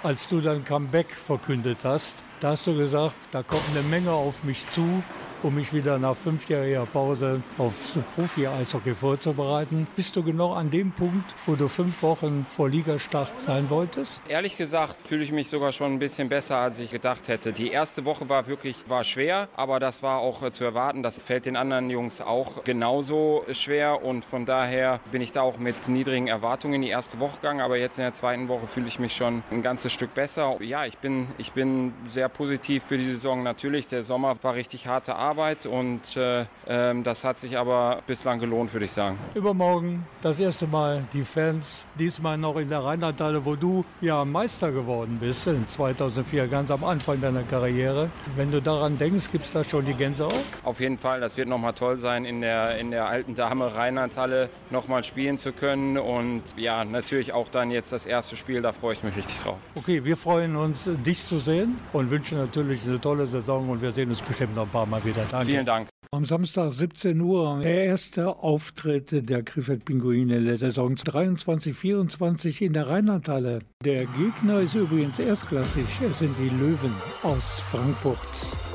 als 0.04 0.28
du 0.28 0.42
dein 0.42 0.66
Comeback 0.66 1.08
verkündet 1.16 1.80
hast. 1.86 2.24
Da 2.42 2.50
hast 2.50 2.68
du 2.68 2.76
gesagt, 2.76 3.16
da 3.32 3.42
kommt 3.42 3.64
eine 3.72 3.84
Menge 3.84 4.12
auf 4.12 4.44
mich 4.44 4.70
zu, 4.70 5.02
um 5.44 5.56
mich 5.56 5.74
wieder 5.74 6.00
nach 6.00 6.16
fünfjähriger 6.16 6.86
Pause 6.86 7.42
aufs 7.58 8.00
Profi-Eishockey 8.16 8.94
vorzubereiten. 8.94 9.88
Bist 9.96 10.16
du 10.16 10.24
genau 10.24 10.54
an 10.54 10.72
dem 10.72 10.92
Punkt, 10.92 11.36
wo 11.46 11.56
du 11.56 11.68
fünf 11.68 12.02
Wochen 12.02 12.46
vor 12.50 12.70
Ligastart 12.70 13.40
sein 13.40 13.70
wolltest? 13.70 14.22
Ehrlich 14.30 14.56
gesagt 14.56 14.96
fühle 15.06 15.24
ich 15.24 15.34
mich 15.34 15.50
sogar 15.50 15.74
schon 15.74 15.94
ein 15.94 16.00
bisschen 16.00 16.30
besser, 16.30 16.58
als 16.58 16.80
ich 16.80 16.92
gedacht 16.92 17.28
hätte. 17.28 17.52
Die 17.52 17.72
erste 17.72 18.06
Woche 18.06 18.30
war 18.30 18.48
wirklich 18.48 18.78
war 18.88 19.04
schwer, 19.04 19.50
aber 19.56 19.80
das 19.80 20.02
war 20.02 20.20
auch 20.20 20.42
äh, 20.44 20.52
zu 20.52 20.64
erwarten. 20.64 21.04
Das 21.04 21.20
fällt 21.20 21.46
den 21.46 21.58
anderen 21.58 21.90
Jungs 21.90 22.22
auch 22.22 22.64
genauso 22.64 23.44
schwer 23.52 24.04
und 24.04 24.24
von 24.24 24.46
daher 24.46 25.02
bin 25.12 25.22
ich 25.22 25.34
da 25.34 25.42
auch 25.42 25.58
mit 25.58 25.90
niedrigen 25.90 26.28
Erwartungen 26.28 26.76
in 26.76 26.82
die 26.84 26.90
erste 26.90 27.20
Woche 27.20 27.36
gegangen. 27.36 27.60
Aber 27.60 27.78
jetzt 27.78 27.98
in 27.98 28.04
der 28.04 28.14
zweiten 28.14 28.48
Woche 28.48 28.68
fühle 28.68 28.88
ich 28.88 28.98
mich 28.98 29.14
schon 29.14 29.44
ein 29.52 29.62
ganzes 29.62 29.92
Stück 29.92 30.14
besser. 30.14 30.58
Ja, 30.62 30.86
ich 30.86 30.98
bin, 31.00 31.28
ich 31.38 31.52
bin 31.52 31.94
sehr 32.06 32.30
positiv 32.30 32.84
für 32.84 32.98
die 32.98 33.10
Saison. 33.10 33.44
Natürlich, 33.44 33.88
der 33.88 34.04
Sommer 34.04 34.38
war 34.42 34.54
richtig 34.56 34.88
harte 34.88 35.16
Arbeit 35.16 35.33
und 35.66 36.16
äh, 36.16 36.46
ähm, 36.68 37.04
das 37.04 37.24
hat 37.24 37.38
sich 37.38 37.58
aber 37.58 38.02
bislang 38.08 38.40
gelohnt, 38.40 38.74
würde 38.74 38.86
ich 38.86 38.92
sagen. 38.92 39.18
Übermorgen 39.34 40.06
das 40.22 40.40
erste 40.40 40.68
Mal 40.68 41.04
die 41.14 41.24
Fans, 41.24 41.86
diesmal 41.98 42.38
noch 42.38 42.58
in 42.58 42.70
der 42.70 42.84
Rheinlandhalle, 42.84 43.44
wo 43.46 43.56
du 43.56 43.84
ja 44.02 44.24
Meister 44.26 44.72
geworden 44.72 45.18
bist 45.20 45.48
in 45.48 45.68
2004, 45.68 46.48
ganz 46.48 46.72
am 46.72 46.84
Anfang 46.84 47.20
deiner 47.20 47.44
Karriere. 47.44 48.10
Wenn 48.36 48.52
du 48.52 48.62
daran 48.62 48.98
denkst, 48.98 49.32
gibt 49.32 49.46
es 49.46 49.52
da 49.52 49.64
schon 49.64 49.86
die 49.86 49.94
Gänsehaut? 49.94 50.34
Auf 50.64 50.80
jeden 50.80 50.98
Fall, 50.98 51.20
das 51.20 51.36
wird 51.38 51.48
nochmal 51.48 51.74
toll 51.74 51.98
sein, 51.98 52.26
in 52.26 52.42
der, 52.42 52.78
in 52.78 52.92
der 52.92 53.08
alten 53.08 53.36
Dame 53.36 53.76
Rheinlandhalle 53.76 54.50
nochmal 54.70 55.04
spielen 55.04 55.38
zu 55.38 55.52
können. 55.52 55.98
Und 55.98 56.44
ja, 56.56 56.86
natürlich 56.86 57.34
auch 57.34 57.48
dann 57.48 57.72
jetzt 57.72 57.92
das 57.92 58.06
erste 58.06 58.38
Spiel, 58.38 58.62
da 58.62 58.72
freue 58.72 58.94
ich 58.94 59.04
mich 59.04 59.16
richtig 59.16 59.40
drauf. 59.40 59.58
Okay, 59.76 60.04
wir 60.04 60.18
freuen 60.18 60.56
uns, 60.56 60.90
dich 61.06 61.26
zu 61.26 61.40
sehen 61.40 61.80
und 61.92 62.12
wünschen 62.12 62.38
natürlich 62.38 62.86
eine 62.86 63.00
tolle 63.02 63.28
Saison 63.28 63.70
und 63.70 63.82
wir 63.82 63.92
sehen 63.92 64.10
uns 64.10 64.22
bestimmt 64.22 64.56
noch 64.56 64.64
ein 64.64 64.70
paar 64.70 64.86
Mal 64.86 65.04
wieder. 65.04 65.23
Danke. 65.32 65.52
Vielen 65.52 65.66
Dank. 65.66 65.90
Am 66.12 66.26
Samstag 66.26 66.72
17 66.72 67.20
Uhr 67.22 67.62
der 67.64 67.86
erste 67.86 68.38
Auftritt 68.38 69.28
der 69.28 69.42
Krefeld-Pinguine 69.42 70.44
der 70.44 70.58
Saison 70.58 70.94
23-24 70.94 72.62
in 72.62 72.74
der 72.74 72.88
Rheinlandhalle. 72.88 73.62
Der 73.84 74.06
Gegner 74.06 74.60
ist 74.60 74.76
übrigens 74.76 75.18
erstklassig. 75.18 75.86
Es 76.08 76.20
sind 76.20 76.38
die 76.38 76.50
Löwen 76.50 76.94
aus 77.24 77.60
Frankfurt. 77.62 78.20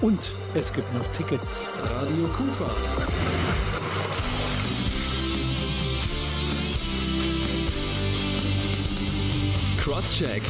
Und 0.00 0.18
es 0.56 0.72
gibt 0.72 0.92
noch 0.92 1.06
Tickets. 1.12 1.70
Radio 1.80 2.24
Kufa. 2.36 2.68
Crosscheck. 9.78 10.42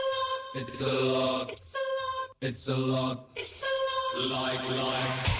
It's 0.54 0.80
a 0.80 1.00
lot. 1.00 1.52
It's 1.52 1.74
a 1.74 1.78
lot. 1.78 2.36
It's 2.40 2.68
a 2.68 2.76
lot. 2.76 3.26
It's 3.36 3.64
a 3.64 4.18
lot. 4.18 4.30
Like 4.30 4.68
life. 4.70 5.38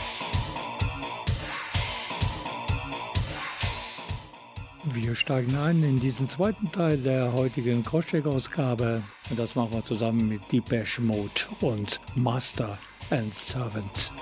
Wir 4.85 5.15
steigen 5.15 5.57
ein 5.57 5.83
in 5.83 5.99
diesen 5.99 6.27
zweiten 6.27 6.71
Teil 6.73 6.99
der 6.99 7.33
heutigen 7.33 7.83
Crosscheck-Ausgabe. 7.83 9.03
Und 9.31 9.39
das 9.39 9.55
machen 9.55 9.73
wir 9.73 9.85
zusammen 9.85 10.29
mit 10.29 10.53
Deepesh 10.53 10.99
Mode 10.99 11.41
und 11.63 12.01
Master 12.15 12.77
and 13.11 13.35
Servant. 13.35 14.13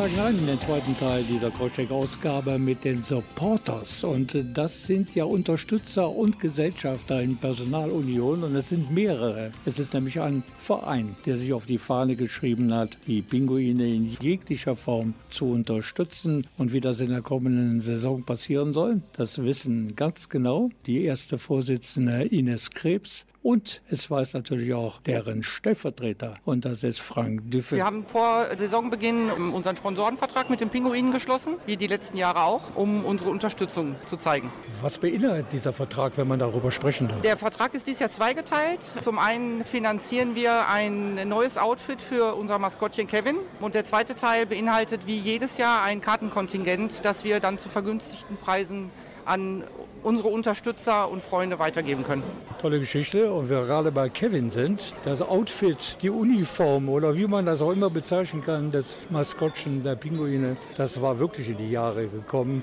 Wir 0.00 0.08
steigen 0.08 0.20
ein 0.26 0.38
in 0.38 0.46
den 0.46 0.58
zweiten 0.58 0.96
Teil 0.96 1.24
dieser 1.24 1.50
Crosscheck-Ausgabe 1.50 2.58
mit 2.58 2.86
den 2.86 3.02
Supporters. 3.02 4.02
Und 4.02 4.34
äh, 4.34 4.46
das 4.50 4.86
sind 4.86 5.14
ja 5.14 5.24
Unterstützer 5.24 6.08
und 6.08 6.38
Gesellschafter 6.38 7.20
in 7.20 7.36
Personalunion. 7.36 8.42
Und 8.42 8.56
es 8.56 8.70
sind 8.70 8.90
mehrere. 8.90 9.52
Es 9.66 9.78
ist 9.78 9.92
nämlich 9.92 10.18
ein 10.18 10.42
Verein, 10.56 11.16
der 11.26 11.36
sich 11.36 11.52
auf 11.52 11.66
die 11.66 11.76
Fahne 11.76 12.16
geschrieben 12.16 12.72
hat, 12.72 12.96
die 13.06 13.20
Pinguine 13.20 13.94
in 13.94 14.16
jeglicher 14.22 14.74
Form 14.74 15.12
zu 15.28 15.50
unterstützen. 15.50 16.46
Und 16.56 16.72
wie 16.72 16.80
das 16.80 17.02
in 17.02 17.10
der 17.10 17.20
kommenden 17.20 17.82
Saison 17.82 18.22
passieren 18.22 18.72
soll, 18.72 19.02
das 19.12 19.42
wissen 19.42 19.96
ganz 19.96 20.30
genau 20.30 20.70
die 20.86 21.04
erste 21.04 21.36
Vorsitzende 21.36 22.24
Ines 22.24 22.70
Krebs. 22.70 23.26
Und 23.42 23.80
es 23.88 24.10
weiß 24.10 24.34
natürlich 24.34 24.74
auch 24.74 25.00
deren 25.00 25.42
Stellvertreter. 25.42 26.34
Und 26.44 26.66
das 26.66 26.84
ist 26.84 27.00
Frank 27.00 27.50
Düffel. 27.50 27.78
Wir 27.78 27.86
haben 27.86 28.04
vor 28.06 28.46
Saisonbeginn 28.58 29.30
unseren 29.30 29.76
Sponsorenvertrag 29.76 30.50
mit 30.50 30.60
den 30.60 30.68
Pinguinen 30.68 31.10
geschlossen, 31.10 31.54
wie 31.64 31.78
die 31.78 31.86
letzten 31.86 32.18
Jahre 32.18 32.42
auch, 32.42 32.74
um 32.74 33.04
unsere 33.04 33.30
Unterstützung 33.30 33.96
zu 34.04 34.18
zeigen. 34.18 34.52
Was 34.82 34.98
beinhaltet 34.98 35.52
dieser 35.52 35.72
Vertrag, 35.72 36.18
wenn 36.18 36.28
man 36.28 36.38
darüber 36.38 36.70
sprechen 36.70 37.08
darf? 37.08 37.22
Der 37.22 37.38
Vertrag 37.38 37.72
ist 37.74 37.86
dieses 37.86 38.00
Jahr 38.00 38.10
zweigeteilt. 38.10 38.80
Zum 39.00 39.18
einen 39.18 39.64
finanzieren 39.64 40.34
wir 40.34 40.68
ein 40.68 41.26
neues 41.26 41.56
Outfit 41.56 42.02
für 42.02 42.34
unser 42.34 42.58
Maskottchen 42.58 43.06
Kevin. 43.06 43.36
Und 43.60 43.74
der 43.74 43.86
zweite 43.86 44.14
Teil 44.14 44.44
beinhaltet 44.44 45.06
wie 45.06 45.18
jedes 45.18 45.56
Jahr 45.56 45.82
ein 45.82 46.02
Kartenkontingent, 46.02 47.04
das 47.04 47.24
wir 47.24 47.40
dann 47.40 47.56
zu 47.56 47.70
vergünstigten 47.70 48.36
Preisen 48.36 48.90
an 49.24 49.64
unsere 50.02 50.28
Unterstützer 50.28 51.10
und 51.10 51.22
Freunde 51.22 51.58
weitergeben 51.58 52.04
können. 52.04 52.22
Tolle 52.60 52.80
Geschichte. 52.80 53.32
Und 53.32 53.48
wir 53.48 53.64
gerade 53.66 53.92
bei 53.92 54.08
Kevin 54.08 54.50
sind, 54.50 54.94
das 55.04 55.22
Outfit, 55.22 55.98
die 56.02 56.10
Uniform 56.10 56.88
oder 56.88 57.16
wie 57.16 57.26
man 57.26 57.46
das 57.46 57.62
auch 57.62 57.72
immer 57.72 57.90
bezeichnen 57.90 58.44
kann, 58.44 58.70
das 58.70 58.96
Maskottchen 59.10 59.82
der 59.82 59.96
Pinguine, 59.96 60.56
das 60.76 61.00
war 61.00 61.18
wirklich 61.18 61.48
in 61.48 61.58
die 61.58 61.70
Jahre 61.70 62.08
gekommen. 62.08 62.62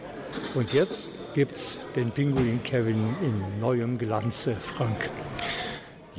Und 0.55 0.73
jetzt 0.73 1.09
gibt's 1.33 1.79
den 1.95 2.11
Pinguin 2.11 2.61
Kevin 2.63 3.15
in 3.21 3.59
neuem 3.59 3.97
Glanze, 3.97 4.55
Frank. 4.55 5.09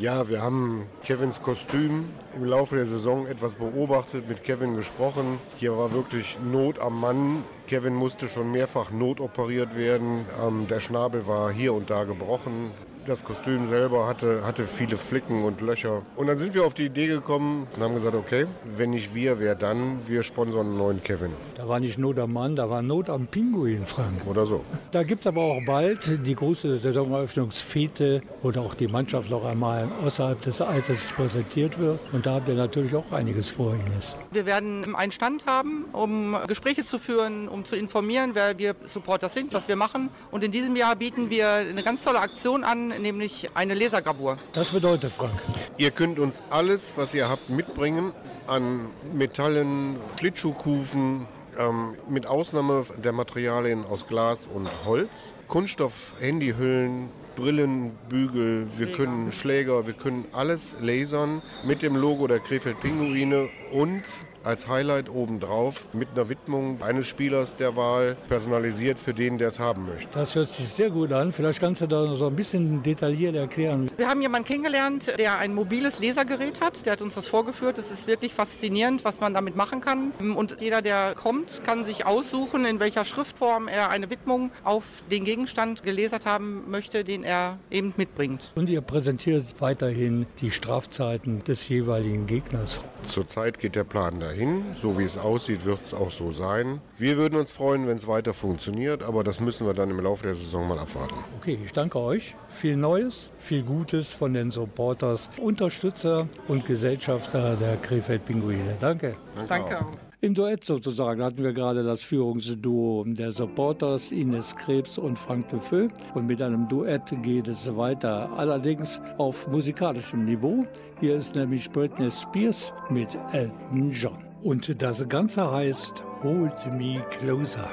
Ja, 0.00 0.28
wir 0.28 0.40
haben 0.40 0.86
Kevins 1.02 1.42
Kostüm 1.42 2.10
im 2.36 2.44
Laufe 2.44 2.76
der 2.76 2.86
Saison 2.86 3.26
etwas 3.26 3.54
beobachtet, 3.54 4.28
mit 4.28 4.44
Kevin 4.44 4.76
gesprochen. 4.76 5.40
Hier 5.56 5.76
war 5.76 5.92
wirklich 5.92 6.38
Not 6.40 6.78
am 6.78 7.00
Mann. 7.00 7.42
Kevin 7.66 7.94
musste 7.96 8.28
schon 8.28 8.52
mehrfach 8.52 8.92
notoperiert 8.92 9.74
werden. 9.74 10.24
Ähm, 10.40 10.68
der 10.68 10.78
Schnabel 10.78 11.26
war 11.26 11.50
hier 11.50 11.74
und 11.74 11.90
da 11.90 12.04
gebrochen. 12.04 12.70
Das 13.08 13.24
Kostüm 13.24 13.64
selber 13.64 14.06
hatte, 14.06 14.44
hatte 14.44 14.66
viele 14.66 14.98
Flicken 14.98 15.44
und 15.44 15.62
Löcher. 15.62 16.02
Und 16.14 16.26
dann 16.26 16.36
sind 16.36 16.52
wir 16.52 16.66
auf 16.66 16.74
die 16.74 16.84
Idee 16.84 17.06
gekommen 17.06 17.66
und 17.74 17.82
haben 17.82 17.94
gesagt, 17.94 18.14
okay, 18.14 18.44
wenn 18.76 18.90
nicht 18.90 19.14
wir, 19.14 19.40
wer 19.40 19.54
dann? 19.54 20.06
Wir 20.06 20.22
sponsern 20.22 20.66
einen 20.66 20.76
neuen 20.76 21.02
Kevin. 21.02 21.32
Da 21.54 21.66
war 21.66 21.80
nicht 21.80 21.96
Not 21.96 22.18
am 22.18 22.34
Mann, 22.34 22.54
da 22.54 22.68
war 22.68 22.82
Not 22.82 23.08
am 23.08 23.26
Pinguin, 23.26 23.86
Frank. 23.86 24.26
Oder 24.26 24.44
so. 24.44 24.62
Da 24.92 25.04
gibt 25.04 25.22
es 25.22 25.26
aber 25.26 25.40
auch 25.40 25.60
bald 25.66 26.26
die 26.26 26.34
große 26.34 26.76
Saisoneröffnungsfete, 26.76 28.20
wo 28.42 28.50
auch 28.60 28.74
die 28.74 28.88
Mannschaft 28.88 29.30
noch 29.30 29.46
einmal 29.46 29.88
außerhalb 30.04 30.42
des 30.42 30.60
Eises 30.60 31.10
präsentiert 31.12 31.78
wird. 31.78 32.00
Und 32.12 32.26
da 32.26 32.34
habt 32.34 32.48
ihr 32.48 32.56
natürlich 32.56 32.94
auch 32.94 33.10
einiges 33.10 33.48
vor, 33.48 33.72
Ines. 33.72 34.16
Wir 34.32 34.44
werden 34.44 34.94
einen 34.94 35.12
Stand 35.12 35.46
haben, 35.46 35.86
um 35.94 36.36
Gespräche 36.46 36.84
zu 36.84 36.98
führen, 36.98 37.48
um 37.48 37.64
zu 37.64 37.74
informieren, 37.74 38.32
wer 38.34 38.58
wir 38.58 38.74
Supporter 38.84 39.30
sind, 39.30 39.54
was 39.54 39.66
wir 39.66 39.76
machen. 39.76 40.10
Und 40.30 40.44
in 40.44 40.52
diesem 40.52 40.76
Jahr 40.76 40.94
bieten 40.94 41.30
wir 41.30 41.48
eine 41.48 41.82
ganz 41.82 42.04
tolle 42.04 42.20
Aktion 42.20 42.64
an, 42.64 42.97
nämlich 42.98 43.48
eine 43.54 43.74
Lasergravur. 43.74 44.38
Das 44.52 44.70
bedeutet, 44.70 45.12
Frank, 45.12 45.40
Ihr 45.76 45.90
könnt 45.90 46.18
uns 46.18 46.42
alles, 46.50 46.92
was 46.96 47.14
ihr 47.14 47.28
habt, 47.28 47.48
mitbringen 47.50 48.12
an 48.46 48.88
Metallen, 49.12 49.96
Schlittschuhkufen, 50.18 51.26
ähm, 51.58 51.96
mit 52.08 52.26
Ausnahme 52.26 52.84
der 52.96 53.12
Materialien 53.12 53.84
aus 53.84 54.06
Glas 54.06 54.46
und 54.46 54.68
Holz. 54.84 55.34
Kunststoff, 55.48 56.12
Handyhüllen, 56.20 57.08
Brillen, 57.36 57.92
Bügel, 58.08 58.66
wir 58.76 58.90
können 58.92 59.32
Schläger, 59.32 59.86
wir 59.86 59.94
können 59.94 60.24
alles 60.32 60.74
lasern 60.80 61.40
mit 61.64 61.82
dem 61.82 61.94
Logo 61.94 62.26
der 62.26 62.40
Krefeld 62.40 62.80
Pinguine 62.80 63.48
und 63.72 64.02
als 64.48 64.66
Highlight 64.66 65.10
obendrauf 65.10 65.84
mit 65.92 66.08
einer 66.14 66.30
Widmung 66.30 66.80
eines 66.80 67.06
Spielers 67.06 67.54
der 67.56 67.76
Wahl 67.76 68.16
personalisiert 68.28 68.98
für 68.98 69.12
den, 69.12 69.36
der 69.36 69.48
es 69.48 69.60
haben 69.60 69.84
möchte. 69.84 70.08
das 70.12 70.34
hört 70.34 70.48
sich 70.54 70.70
sehr 70.70 70.88
gut 70.88 71.12
an. 71.12 71.32
Vielleicht 71.32 71.60
kannst 71.60 71.82
du 71.82 71.86
da 71.86 72.06
noch 72.06 72.16
so 72.16 72.28
ein 72.28 72.34
bisschen 72.34 72.82
detailliert 72.82 73.36
erklären. 73.36 73.90
Wir 73.98 74.08
haben 74.08 74.22
jemanden 74.22 74.48
kennengelernt, 74.48 75.12
der 75.18 75.36
ein 75.38 75.54
mobiles 75.54 75.98
Lasergerät 75.98 76.62
hat. 76.62 76.86
Der 76.86 76.94
hat 76.94 77.02
uns 77.02 77.14
das 77.14 77.28
vorgeführt. 77.28 77.76
Es 77.76 77.90
ist 77.90 78.06
wirklich 78.06 78.32
faszinierend, 78.32 79.04
was 79.04 79.20
man 79.20 79.34
damit 79.34 79.54
machen 79.54 79.82
kann. 79.82 80.12
Und 80.34 80.56
jeder, 80.60 80.80
der 80.80 81.14
kommt, 81.14 81.62
kann 81.64 81.84
sich 81.84 82.06
aussuchen, 82.06 82.64
in 82.64 82.80
welcher 82.80 83.04
Schriftform 83.04 83.68
er 83.68 83.90
eine 83.90 84.08
Widmung 84.08 84.50
auf 84.64 85.02
den 85.10 85.26
Gegenstand 85.26 85.82
gelasert 85.82 86.24
haben 86.24 86.70
möchte, 86.70 87.04
den 87.04 87.22
er 87.22 87.58
eben 87.70 87.92
mitbringt. 87.98 88.50
Und 88.54 88.70
ihr 88.70 88.80
präsentiert 88.80 89.44
weiterhin 89.58 90.24
die 90.40 90.50
Strafzeiten 90.50 91.44
des 91.44 91.68
jeweiligen 91.68 92.26
Gegners. 92.26 92.80
Zurzeit 93.02 93.58
geht 93.58 93.74
der 93.74 93.84
Plan 93.84 94.18
dahin. 94.20 94.37
So 94.76 94.98
wie 94.98 95.04
es 95.04 95.18
aussieht, 95.18 95.64
wird 95.64 95.80
es 95.80 95.94
auch 95.94 96.10
so 96.10 96.32
sein. 96.32 96.80
Wir 96.96 97.16
würden 97.16 97.38
uns 97.38 97.52
freuen, 97.52 97.86
wenn 97.86 97.96
es 97.96 98.06
weiter 98.06 98.34
funktioniert, 98.34 99.02
aber 99.02 99.24
das 99.24 99.40
müssen 99.40 99.66
wir 99.66 99.74
dann 99.74 99.90
im 99.90 100.00
Laufe 100.00 100.24
der 100.24 100.34
Saison 100.34 100.68
mal 100.68 100.78
abwarten. 100.78 101.16
Okay, 101.38 101.58
ich 101.64 101.72
danke 101.72 101.98
euch. 101.98 102.34
Viel 102.48 102.76
Neues, 102.76 103.30
viel 103.38 103.62
Gutes 103.62 104.12
von 104.12 104.34
den 104.34 104.50
Supporters, 104.50 105.30
Unterstützer 105.38 106.28
und 106.46 106.66
Gesellschafter 106.66 107.56
der 107.56 107.76
Krefeld 107.76 108.24
Pinguine. 108.24 108.76
Danke. 108.80 109.16
Danke. 109.48 109.86
Im 110.20 110.34
Duett 110.34 110.64
sozusagen 110.64 111.22
hatten 111.22 111.44
wir 111.44 111.52
gerade 111.52 111.84
das 111.84 112.02
Führungsduo 112.02 113.04
der 113.06 113.30
Supporters 113.30 114.10
Ines 114.10 114.56
Krebs 114.56 114.98
und 114.98 115.16
Frank 115.16 115.48
de 115.50 115.60
Feu. 115.60 115.88
Und 116.14 116.26
mit 116.26 116.42
einem 116.42 116.68
Duett 116.68 117.14
geht 117.22 117.46
es 117.46 117.76
weiter, 117.76 118.28
allerdings 118.36 119.00
auf 119.16 119.46
musikalischem 119.46 120.24
Niveau. 120.24 120.66
Hier 120.98 121.14
ist 121.16 121.36
nämlich 121.36 121.70
Britney 121.70 122.10
Spears 122.10 122.72
mit 122.90 123.16
Elton 123.32 123.92
John. 123.92 124.27
Und 124.48 124.80
das 124.80 125.06
Ganze 125.10 125.52
heißt 125.52 126.02
Hold 126.22 126.72
Me 126.72 127.04
Closer. 127.10 127.68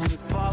we 0.00 0.08
fall 0.08 0.51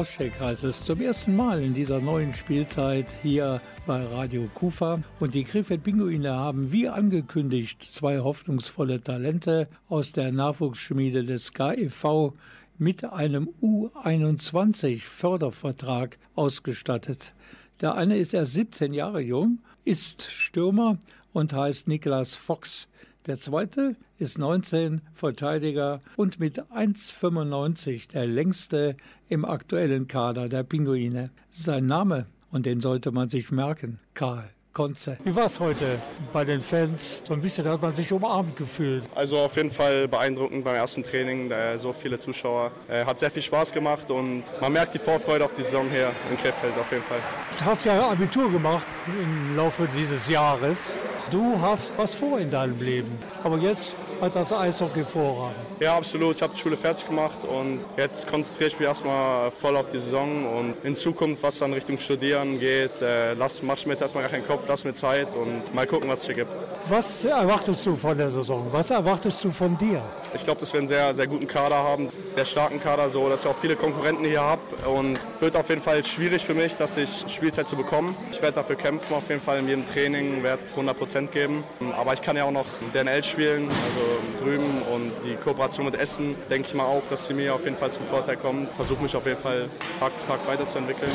Crosscheck 0.00 0.40
heißt 0.40 0.64
es 0.64 0.82
zum 0.82 1.02
ersten 1.02 1.36
Mal 1.36 1.60
in 1.60 1.74
dieser 1.74 2.00
neuen 2.00 2.32
Spielzeit 2.32 3.14
hier 3.22 3.60
bei 3.86 4.02
Radio 4.02 4.48
Kufa. 4.54 5.02
Und 5.18 5.34
die 5.34 5.44
Krefeld 5.44 5.82
Pinguine 5.82 6.32
haben 6.32 6.72
wie 6.72 6.88
angekündigt 6.88 7.82
zwei 7.82 8.20
hoffnungsvolle 8.20 9.02
Talente 9.02 9.68
aus 9.90 10.12
der 10.12 10.32
Nachwuchsschmiede 10.32 11.22
des 11.22 11.52
KEV 11.52 12.32
mit 12.78 13.04
einem 13.04 13.50
U21-Fördervertrag 13.60 16.16
ausgestattet. 16.34 17.34
Der 17.82 17.94
eine 17.94 18.16
ist 18.16 18.32
erst 18.32 18.54
17 18.54 18.94
Jahre 18.94 19.20
jung, 19.20 19.58
ist 19.84 20.22
Stürmer 20.22 20.96
und 21.34 21.52
heißt 21.52 21.88
Niklas 21.88 22.36
Fox. 22.36 22.88
Der 23.26 23.38
zweite 23.38 23.96
ist 24.18 24.38
19, 24.38 25.02
Verteidiger 25.12 26.00
und 26.16 26.40
mit 26.40 26.62
1,95 26.70 28.10
der 28.10 28.26
längste 28.26 28.96
im 29.28 29.44
aktuellen 29.44 30.08
Kader 30.08 30.48
der 30.48 30.62
Pinguine. 30.62 31.30
Sein 31.50 31.86
Name, 31.86 32.26
und 32.50 32.66
den 32.66 32.80
sollte 32.80 33.12
man 33.12 33.28
sich 33.28 33.50
merken, 33.50 33.98
Karl 34.14 34.50
Konze. 34.72 35.18
Wie 35.24 35.34
war 35.34 35.46
es 35.46 35.58
heute 35.58 35.98
bei 36.32 36.44
den 36.44 36.62
Fans? 36.62 37.22
So 37.26 37.34
ein 37.34 37.40
bisschen 37.40 37.66
hat 37.68 37.82
man 37.82 37.94
sich 37.94 38.12
umarmt 38.12 38.56
gefühlt. 38.56 39.04
Also 39.14 39.38
auf 39.38 39.56
jeden 39.56 39.70
Fall 39.70 40.06
beeindruckend 40.08 40.64
beim 40.64 40.76
ersten 40.76 41.02
Training, 41.02 41.52
so 41.76 41.92
viele 41.92 42.18
Zuschauer. 42.18 42.70
Äh, 42.88 43.04
hat 43.04 43.18
sehr 43.18 43.30
viel 43.30 43.42
Spaß 43.42 43.72
gemacht 43.72 44.10
und 44.10 44.44
man 44.60 44.72
merkt 44.72 44.94
die 44.94 44.98
Vorfreude 44.98 45.44
auf 45.44 45.52
die 45.52 45.62
Saison 45.62 45.88
hier 45.90 46.12
in 46.30 46.36
Krefeld 46.36 46.76
auf 46.78 46.90
jeden 46.90 47.02
Fall. 47.02 47.18
Du 47.58 47.64
hast 47.64 47.84
ja 47.84 48.08
Abitur 48.08 48.50
gemacht 48.50 48.86
im 49.06 49.56
Laufe 49.56 49.88
dieses 49.96 50.28
Jahres. 50.28 51.00
Du 51.30 51.60
hast 51.60 51.96
was 51.98 52.14
vor 52.14 52.38
in 52.38 52.50
deinem 52.50 52.80
Leben. 52.80 53.18
Aber 53.42 53.58
jetzt 53.58 53.96
hat 54.20 54.36
das 54.36 54.52
Eishockey 54.52 55.02
Vorrang. 55.02 55.54
Ja, 55.80 55.96
absolut. 55.96 56.36
Ich 56.36 56.42
habe 56.42 56.54
die 56.54 56.60
Schule 56.60 56.76
fertig 56.76 57.06
gemacht 57.06 57.38
und 57.48 57.80
jetzt 57.96 58.26
konzentriere 58.26 58.68
ich 58.68 58.78
mich 58.78 58.86
erstmal 58.86 59.50
voll 59.50 59.76
auf 59.76 59.88
die 59.88 59.98
Saison 59.98 60.46
und 60.56 60.74
in 60.84 60.94
Zukunft, 60.96 61.42
was 61.42 61.58
dann 61.58 61.72
Richtung 61.72 61.98
Studieren 61.98 62.58
geht, 62.58 63.00
äh, 63.00 63.34
lass, 63.34 63.62
mach 63.62 63.76
ich 63.76 63.86
mir 63.86 63.92
jetzt 63.92 64.02
erstmal 64.02 64.24
gar 64.24 64.30
keinen 64.30 64.46
Kopf, 64.46 64.62
lass 64.68 64.84
mir 64.84 64.94
Zeit 64.94 65.28
und 65.34 65.74
mal 65.74 65.86
gucken, 65.86 66.08
was 66.08 66.20
es 66.20 66.26
hier 66.26 66.34
gibt. 66.34 66.50
Was 66.88 67.24
erwartest 67.24 67.84
du 67.86 67.96
von 67.96 68.16
der 68.16 68.30
Saison? 68.30 68.66
Was 68.70 68.90
erwartest 68.90 69.42
du 69.44 69.50
von 69.50 69.76
dir? 69.78 70.02
Ich 70.34 70.44
glaube, 70.44 70.60
dass 70.60 70.72
wir 70.72 70.78
einen 70.78 70.88
sehr, 70.88 71.12
sehr 71.14 71.26
guten 71.26 71.46
Kader 71.46 71.76
haben, 71.76 72.08
sehr 72.32 72.44
starken 72.44 72.80
Kader, 72.80 73.10
so 73.10 73.28
dass 73.28 73.40
ich 73.40 73.46
auch 73.46 73.56
viele 73.60 73.76
Konkurrenten 73.76 74.24
hier 74.24 74.40
habe 74.40 74.62
und 74.88 75.18
wird 75.40 75.56
auf 75.56 75.68
jeden 75.68 75.82
Fall 75.82 76.04
schwierig 76.04 76.44
für 76.44 76.54
mich, 76.54 76.76
dass 76.76 76.96
ich 76.96 77.24
Spielzeit 77.28 77.68
zu 77.68 77.76
bekommen. 77.76 78.14
Ich 78.30 78.40
werde 78.40 78.56
dafür 78.56 78.76
kämpfen, 78.76 79.14
auf 79.14 79.28
jeden 79.28 79.42
Fall 79.42 79.58
in 79.58 79.68
jedem 79.68 79.86
Training, 79.86 80.42
werde 80.42 80.62
100 80.70 80.98
Prozent 80.98 81.32
geben. 81.32 81.64
Aber 81.96 82.14
ich 82.14 82.22
kann 82.22 82.36
ja 82.36 82.44
auch 82.44 82.50
noch 82.50 82.66
DNL 82.94 83.22
spielen, 83.22 83.68
also 83.68 84.44
drüben 84.44 84.82
und 84.92 85.12
die 85.24 85.36
Kooperation 85.36 85.86
mit 85.86 85.94
Essen, 85.94 86.36
denke 86.48 86.68
ich 86.68 86.74
mal 86.74 86.84
auch, 86.84 87.02
dass 87.10 87.26
sie 87.26 87.34
mir 87.34 87.54
auf 87.54 87.64
jeden 87.64 87.76
Fall 87.76 87.90
zum 87.90 88.06
Vorteil 88.06 88.36
kommt. 88.36 88.74
Versuche 88.74 89.02
mich 89.02 89.14
auf 89.16 89.26
jeden 89.26 89.40
Fall 89.40 89.68
Tag 89.98 90.12
für 90.18 90.26
Tag 90.26 90.46
weiterzuentwickeln. 90.46 91.12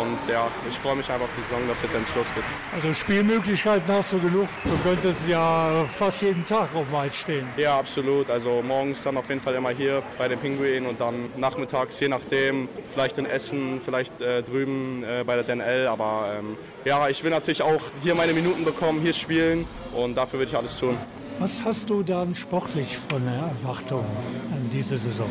Und 0.00 0.18
ja, 0.28 0.48
ich 0.68 0.76
freue 0.78 0.96
mich 0.96 1.08
einfach 1.08 1.26
auf 1.26 1.32
die 1.38 1.42
Saison, 1.42 1.60
dass 1.68 1.82
jetzt 1.82 1.94
endlich 1.94 2.14
losgeht. 2.16 2.42
Also 2.74 2.92
Spielmöglichkeiten 2.92 3.94
hast 3.94 4.12
du 4.12 4.20
genug. 4.20 4.48
Du 4.64 4.76
könntest 4.82 5.28
ja 5.28 5.84
fast 5.96 6.22
jeden 6.22 6.44
Tag 6.44 6.74
auf 6.74 6.86
dem 6.86 6.94
Eis 6.96 7.16
stehen. 7.16 7.46
Ja, 7.56 7.78
absolut. 7.78 8.28
Also 8.28 8.60
morgens 8.62 9.02
dann 9.04 9.16
auf 9.16 9.28
jeden 9.28 9.40
Fall 9.40 9.54
immer 9.54 9.70
hier 9.70 10.02
bei 10.18 10.26
den 10.26 10.38
Pinguinen 10.38 10.88
und 10.88 11.00
dann 11.00 11.30
nachmittags, 11.36 12.00
je 12.00 12.08
nachdem, 12.08 12.68
vielleicht 12.92 13.18
in 13.18 13.26
Essen, 13.26 13.80
vielleicht 13.84 14.20
äh, 14.20 14.42
drüben 14.42 15.04
äh, 15.04 15.22
bei 15.24 15.36
der 15.36 15.44
DNL. 15.44 15.86
Aber 15.86 16.34
ähm, 16.38 16.56
ja, 16.84 17.08
ich 17.08 17.22
will 17.22 17.30
natürlich 17.30 17.62
auch 17.62 17.82
hier 18.02 18.14
meine 18.14 18.32
Minuten 18.32 18.64
bekommen, 18.64 19.00
hier 19.00 19.14
spielen 19.14 19.66
und 19.94 20.16
dafür 20.16 20.40
will 20.40 20.48
ich 20.48 20.56
alles 20.56 20.76
tun. 20.76 20.96
Was 21.38 21.64
hast 21.64 21.90
du 21.90 22.02
dann 22.02 22.34
sportlich 22.34 22.96
von 22.96 23.24
der 23.24 23.34
Erwartung 23.34 24.04
an 24.52 24.70
diese 24.72 24.96
Saison? 24.96 25.28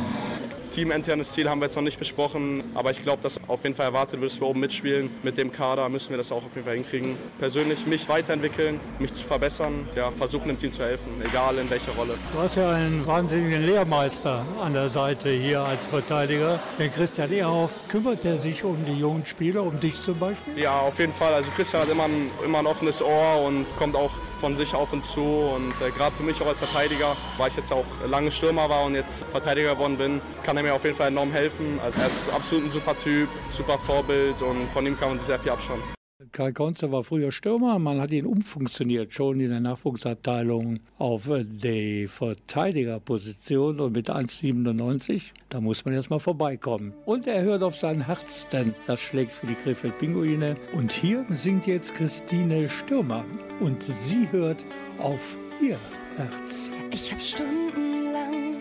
Teaminternes 0.74 1.34
Ziel 1.34 1.48
haben 1.48 1.62
wir 1.62 1.66
jetzt 1.66 1.76
noch 1.76 1.84
nicht 1.84 2.00
besprochen, 2.00 2.64
aber 2.74 2.90
ich 2.90 3.04
glaube, 3.04 3.22
dass 3.22 3.40
auf 3.48 3.62
jeden 3.64 3.76
Fall 3.76 3.86
erwartet 3.86 4.20
wird, 4.20 4.32
dass 4.32 4.42
wir 4.42 4.48
oben 4.48 4.60
mitspielen. 4.60 5.12
Mit 5.22 5.38
dem 5.38 5.52
Kader 5.52 5.88
müssen 5.88 6.10
wir 6.10 6.18
das 6.18 6.32
auch 6.32 6.44
auf 6.44 6.56
jeden 6.56 6.66
Fall 6.66 6.76
hinkriegen. 6.76 7.16
Persönlich 7.38 7.86
mich 7.86 8.10
weiterentwickeln, 8.10 8.80
mich 8.98 9.14
zu 9.14 9.24
verbessern, 9.24 9.88
ja, 9.96 10.10
versuchen 10.10 10.48
dem 10.48 10.58
Team 10.58 10.72
zu 10.72 10.84
helfen, 10.84 11.10
egal 11.24 11.60
in 11.60 11.70
welcher 11.70 11.92
Rolle. 11.92 12.16
Du 12.34 12.40
hast 12.40 12.56
ja 12.56 12.72
einen 12.72 13.06
wahnsinnigen 13.06 13.68
Lehrmeister 13.68 14.44
an 14.60 14.74
der 14.74 14.90
Seite 14.90 15.30
hier 15.30 15.62
als 15.62 15.86
Verteidiger, 15.86 16.60
den 16.80 16.92
Christian 16.92 17.32
Ehrhoff. 17.32 17.76
Kümmert 17.88 18.26
er 18.26 18.38
sich 18.38 18.64
um 18.64 18.84
die 18.84 18.98
jungen 18.98 19.28
Spieler, 19.28 19.62
um 19.62 19.80
dich 19.80 20.02
zum 20.02 20.18
Beispiel? 20.18 20.58
Ja, 20.58 20.80
auf 20.80 20.98
jeden 20.98 21.14
Fall. 21.14 21.36
Also 21.36 21.52
Christian 21.52 21.84
hat 21.84 21.90
immer 21.90 22.06
ein, 22.06 22.32
immer 22.44 22.58
ein 22.60 22.66
offenes 22.66 23.00
Ohr 23.00 23.44
und 23.46 23.68
kommt 23.78 23.96
auch 23.96 24.12
von 24.44 24.58
sich 24.58 24.76
auf 24.76 24.92
und 24.92 25.06
zu. 25.06 25.22
Und 25.22 25.74
äh, 25.82 25.90
gerade 25.92 26.14
für 26.18 26.24
mich 26.24 26.42
auch 26.42 26.48
als 26.48 26.60
Verteidiger, 26.60 27.16
weil 27.38 27.48
ich 27.48 27.56
jetzt 27.56 27.72
auch 27.72 27.86
lange 28.06 28.30
Stürmer 28.30 28.70
war 28.70 28.84
und 28.84 28.94
jetzt 28.94 29.24
Verteidiger 29.32 29.76
geworden 29.76 29.98
bin, 29.98 30.22
kann 30.44 30.58
er 30.58 30.64
mir 30.64 30.74
auf 30.74 30.84
jeden 30.84 30.98
Fall 30.98 31.08
enorm 31.08 31.32
helfen. 31.32 31.80
Also 31.82 31.98
er 31.98 32.08
ist 32.08 32.30
absolut 32.30 32.66
ein 32.66 32.72
super 32.72 32.98
Typ, 32.98 33.30
super 33.54 33.80
Vorbild 33.80 34.42
und 34.42 34.70
von 34.74 34.86
ihm 34.86 35.00
kann 35.00 35.08
man 35.08 35.18
sich 35.18 35.28
sehr 35.28 35.40
viel 35.40 35.54
abschauen. 35.54 35.82
Karl 36.32 36.54
Konze 36.54 36.92
war 36.92 37.04
früher 37.04 37.32
Stürmer, 37.32 37.80
man 37.80 38.00
hat 38.00 38.12
ihn 38.12 38.26
umfunktioniert, 38.26 39.14
schon 39.14 39.40
in 39.40 39.50
der 39.50 39.60
Nachwuchsabteilung 39.60 40.80
auf 40.98 41.24
die 41.28 42.08
Verteidigerposition 42.08 43.80
und 43.80 43.94
mit 43.94 44.10
1,97, 44.10 45.32
da 45.50 45.60
muss 45.60 45.86
man 45.86 45.94
erst 45.94 46.10
mal 46.10 46.20
vorbeikommen. 46.20 46.94
Und 47.06 47.28
er 47.28 47.42
hört 47.44 47.64
auf 47.64 47.76
sein 47.76 48.06
Herz, 48.06 48.48
denn 48.50 48.74
das 48.88 49.02
schlägt 49.02 49.34
für 49.34 49.48
die 49.48 49.56
Krefeld 49.56 49.98
Pinguine. 49.98 50.56
Und 50.74 50.92
hier 50.92 51.26
singt 51.30 51.68
jetzt 51.68 51.94
Christine 51.94 52.70
Stürmer 52.70 53.26
und 53.60 53.84
sie 53.84 54.28
hört 54.32 54.66
auf 55.00 55.38
ihr 55.62 55.78
Herz. 56.18 56.72
Ich 56.92 57.12
hab 57.12 57.22
stundenlang 57.22 58.58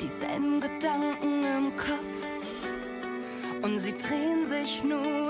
dieselben 0.00 0.60
Gedanken 0.60 1.44
im 1.44 1.76
Kopf 1.76 2.20
und 3.62 3.78
sie 3.78 3.92
drehen 3.92 4.46
sich 4.48 4.82
nur 4.84 5.29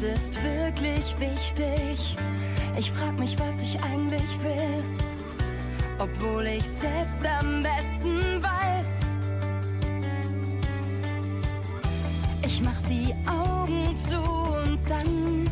Was 0.00 0.04
ist 0.04 0.40
wirklich 0.44 1.18
wichtig? 1.18 2.16
Ich 2.78 2.92
frag 2.92 3.18
mich, 3.18 3.36
was 3.36 3.60
ich 3.60 3.82
eigentlich 3.82 4.30
will, 4.44 4.84
obwohl 5.98 6.46
ich 6.46 6.62
selbst 6.62 7.26
am 7.26 7.64
besten 7.64 8.40
weiß. 8.40 8.86
Ich 12.46 12.62
mach 12.62 12.80
die 12.88 13.12
Augen 13.28 13.96
zu 14.08 14.20
und 14.20 14.78
dann 14.88 15.50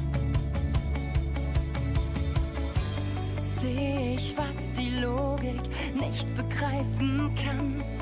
sehe 3.42 4.14
ich, 4.14 4.36
was 4.36 4.72
die 4.78 5.00
Logik 5.00 5.62
nicht 5.92 6.32
begreifen 6.36 7.34
kann. 7.34 7.95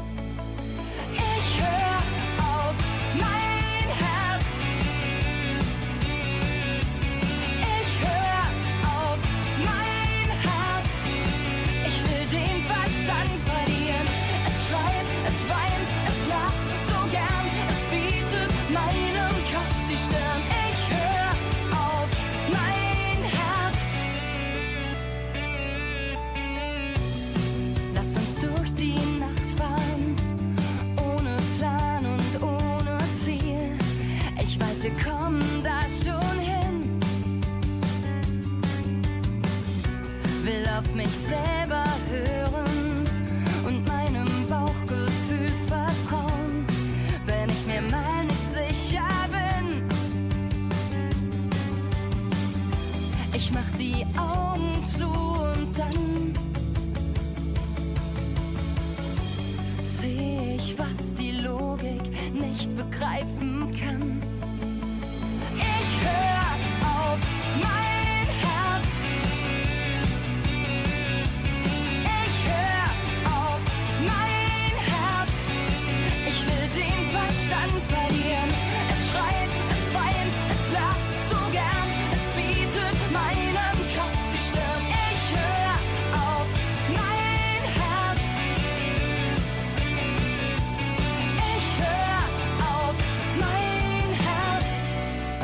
Nicht 62.64 62.76
begreifen 62.76 63.74
kann. 63.78 64.23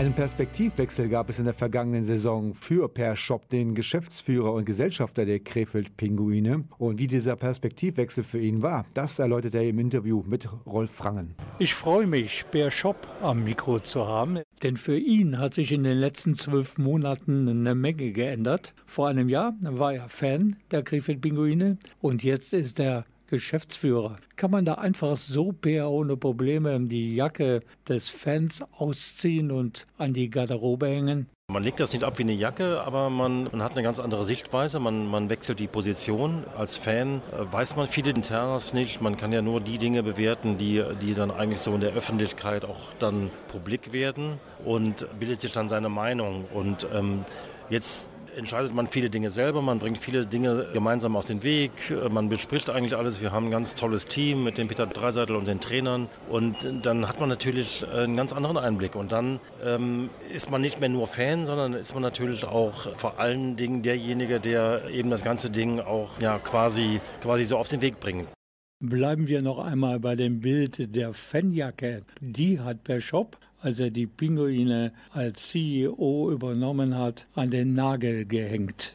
Einen 0.01 0.15
Perspektivwechsel 0.15 1.11
gab 1.11 1.29
es 1.29 1.39
in 1.39 1.45
der 1.45 1.53
vergangenen 1.53 2.05
Saison 2.05 2.55
für 2.55 2.89
Per 2.89 3.17
Schopp, 3.17 3.51
den 3.51 3.75
Geschäftsführer 3.75 4.55
und 4.55 4.65
Gesellschafter 4.65 5.27
der 5.27 5.41
Krefeld 5.41 5.95
Pinguine. 5.99 6.65
Und 6.79 6.99
wie 6.99 7.07
dieser 7.07 7.37
Perspektivwechsel 7.37 8.25
für 8.25 8.41
ihn 8.41 8.63
war, 8.63 8.87
das 8.95 9.19
erläutert 9.19 9.57
er 9.57 9.69
im 9.69 9.79
Interview 9.79 10.25
mit 10.27 10.49
Rolf 10.65 10.91
Frangen. 10.91 11.35
Ich 11.59 11.75
freue 11.75 12.07
mich, 12.07 12.47
Per 12.51 12.71
Schopp 12.71 13.09
am 13.21 13.45
Mikro 13.45 13.79
zu 13.79 14.09
haben, 14.09 14.39
denn 14.63 14.79
für 14.79 14.97
ihn 14.97 15.39
hat 15.39 15.53
sich 15.53 15.71
in 15.71 15.83
den 15.83 15.99
letzten 15.99 16.35
zwölf 16.35 16.79
Monaten 16.79 17.47
eine 17.47 17.75
Menge 17.75 18.13
geändert. 18.13 18.73
Vor 18.87 19.07
einem 19.09 19.29
Jahr 19.29 19.55
war 19.61 19.93
er 19.93 20.09
Fan 20.09 20.57
der 20.71 20.83
Krefeld 20.83 21.21
Pinguine 21.21 21.77
und 22.01 22.25
jetzt 22.25 22.55
ist 22.55 22.81
er 22.81 23.05
Geschäftsführer. 23.31 24.17
Kann 24.37 24.51
man 24.51 24.65
da 24.65 24.75
einfach 24.75 25.17
so 25.17 25.53
per 25.53 25.91
ohne 25.91 26.17
Probleme 26.17 26.79
die 26.81 27.15
Jacke 27.15 27.63
des 27.89 28.09
Fans 28.09 28.63
ausziehen 28.77 29.51
und 29.51 29.87
an 29.97 30.13
die 30.13 30.29
Garderobe 30.29 30.89
hängen? 30.89 31.27
Man 31.51 31.65
legt 31.65 31.81
das 31.81 31.93
nicht 31.93 32.05
ab 32.05 32.17
wie 32.19 32.23
eine 32.23 32.33
Jacke, 32.33 32.81
aber 32.81 33.11
man, 33.11 33.49
man 33.51 33.61
hat 33.61 33.73
eine 33.73 33.83
ganz 33.83 33.99
andere 33.99 34.25
Sichtweise. 34.25 34.79
Man, 34.79 35.09
man 35.09 35.31
wechselt 35.31 35.59
die 35.59 35.67
Position. 35.67 36.45
Als 36.57 36.77
Fan 36.77 37.23
äh, 37.33 37.53
weiß 37.53 37.75
man 37.75 37.89
viele 37.89 38.11
Internas 38.11 38.73
nicht. 38.73 39.01
Man 39.01 39.17
kann 39.17 39.33
ja 39.33 39.43
nur 39.43 39.61
die 39.61 39.79
Dinge 39.79 40.05
bewerten, 40.05 40.59
die, 40.59 40.85
die 41.03 41.13
dann 41.13 41.33
eigentlich 41.33 41.61
so 41.61 41.75
in 41.75 41.81
der 41.81 41.93
Öffentlichkeit 41.93 42.65
auch 42.65 42.93
dann 43.01 43.31
publik 43.49 43.93
werden 43.93 44.39
und 44.65 45.07
bildet 45.19 45.41
sich 45.41 45.51
dann 45.51 45.69
seine 45.69 45.89
Meinung. 45.89 46.45
Und 46.55 46.87
ähm, 46.95 47.25
jetzt 47.69 48.09
entscheidet 48.37 48.75
man 48.75 48.87
viele 48.87 49.11
Dinge 49.11 49.31
selber, 49.31 49.63
man 49.63 49.79
bringt 49.79 49.99
viele 49.99 50.27
Dinge 50.27 50.69
gemeinsam 50.73 51.17
auf 51.17 51.25
den 51.25 51.43
Weg, 51.43 51.71
man 52.11 52.29
bespricht 52.29 52.71
eigentlich 52.71 52.97
alles. 52.97 53.21
Wir 53.21 53.33
haben 53.33 53.47
ein 53.47 53.51
ganz 53.51 53.75
tolles 53.75 54.07
Team 54.07 54.45
mit 54.45 54.59
dem 54.59 54.69
Peter 54.69 54.87
Dreiseitel 54.87 55.37
und 55.37 55.49
den 55.49 55.61
Trainern 55.61 56.09
und 56.29 56.57
dann 56.83 57.09
hat 57.09 57.21
man 57.21 57.29
natürlich 57.29 57.87
einen 57.89 58.17
ganz 58.17 58.33
anderen 58.33 58.57
Einblick 58.57 58.95
und 58.95 59.13
dann 59.13 59.41
ähm, 59.65 60.11
ist 60.33 60.51
man 60.51 60.61
nicht 60.61 60.81
mehr 60.81 60.89
nur 60.89 61.07
Fan, 61.07 61.47
sondern 61.47 61.75
ist 61.75 61.95
man 61.95 62.03
natürlich 62.03 62.45
auch 62.45 62.97
vor 62.97 63.19
allen 63.19 63.57
Dingen 63.57 63.83
derjenige, 63.83 64.41
der 64.41 64.85
eben 64.91 65.11
das 65.11 65.25
ganze 65.25 65.51
Ding 65.51 65.81
auch 65.81 66.21
ja 66.21 66.39
quasi, 66.39 67.01
quasi 67.21 67.45
so 67.45 67.57
auf 67.59 67.69
den 67.69 67.83
Weg 67.83 68.01
bringt. 68.01 68.29
Bleiben 68.83 69.29
wir 69.29 69.43
noch 69.43 69.59
einmal 69.59 70.01
bei 70.01 70.17
dem 70.17 70.41
Bild 70.41 70.97
der 70.97 71.13
Fanjacke. 71.13 72.03
Die 72.21 72.61
hat 72.61 72.83
Per 72.83 73.03
Schopp, 73.03 73.37
als 73.61 73.81
er 73.81 73.91
die 73.91 74.07
Pinguine 74.07 74.93
als 75.11 75.49
CEO 75.49 76.31
übernommen 76.33 76.97
hat, 76.97 77.27
an 77.35 77.51
den 77.51 77.75
Nagel 77.75 78.25
gehängt. 78.25 78.95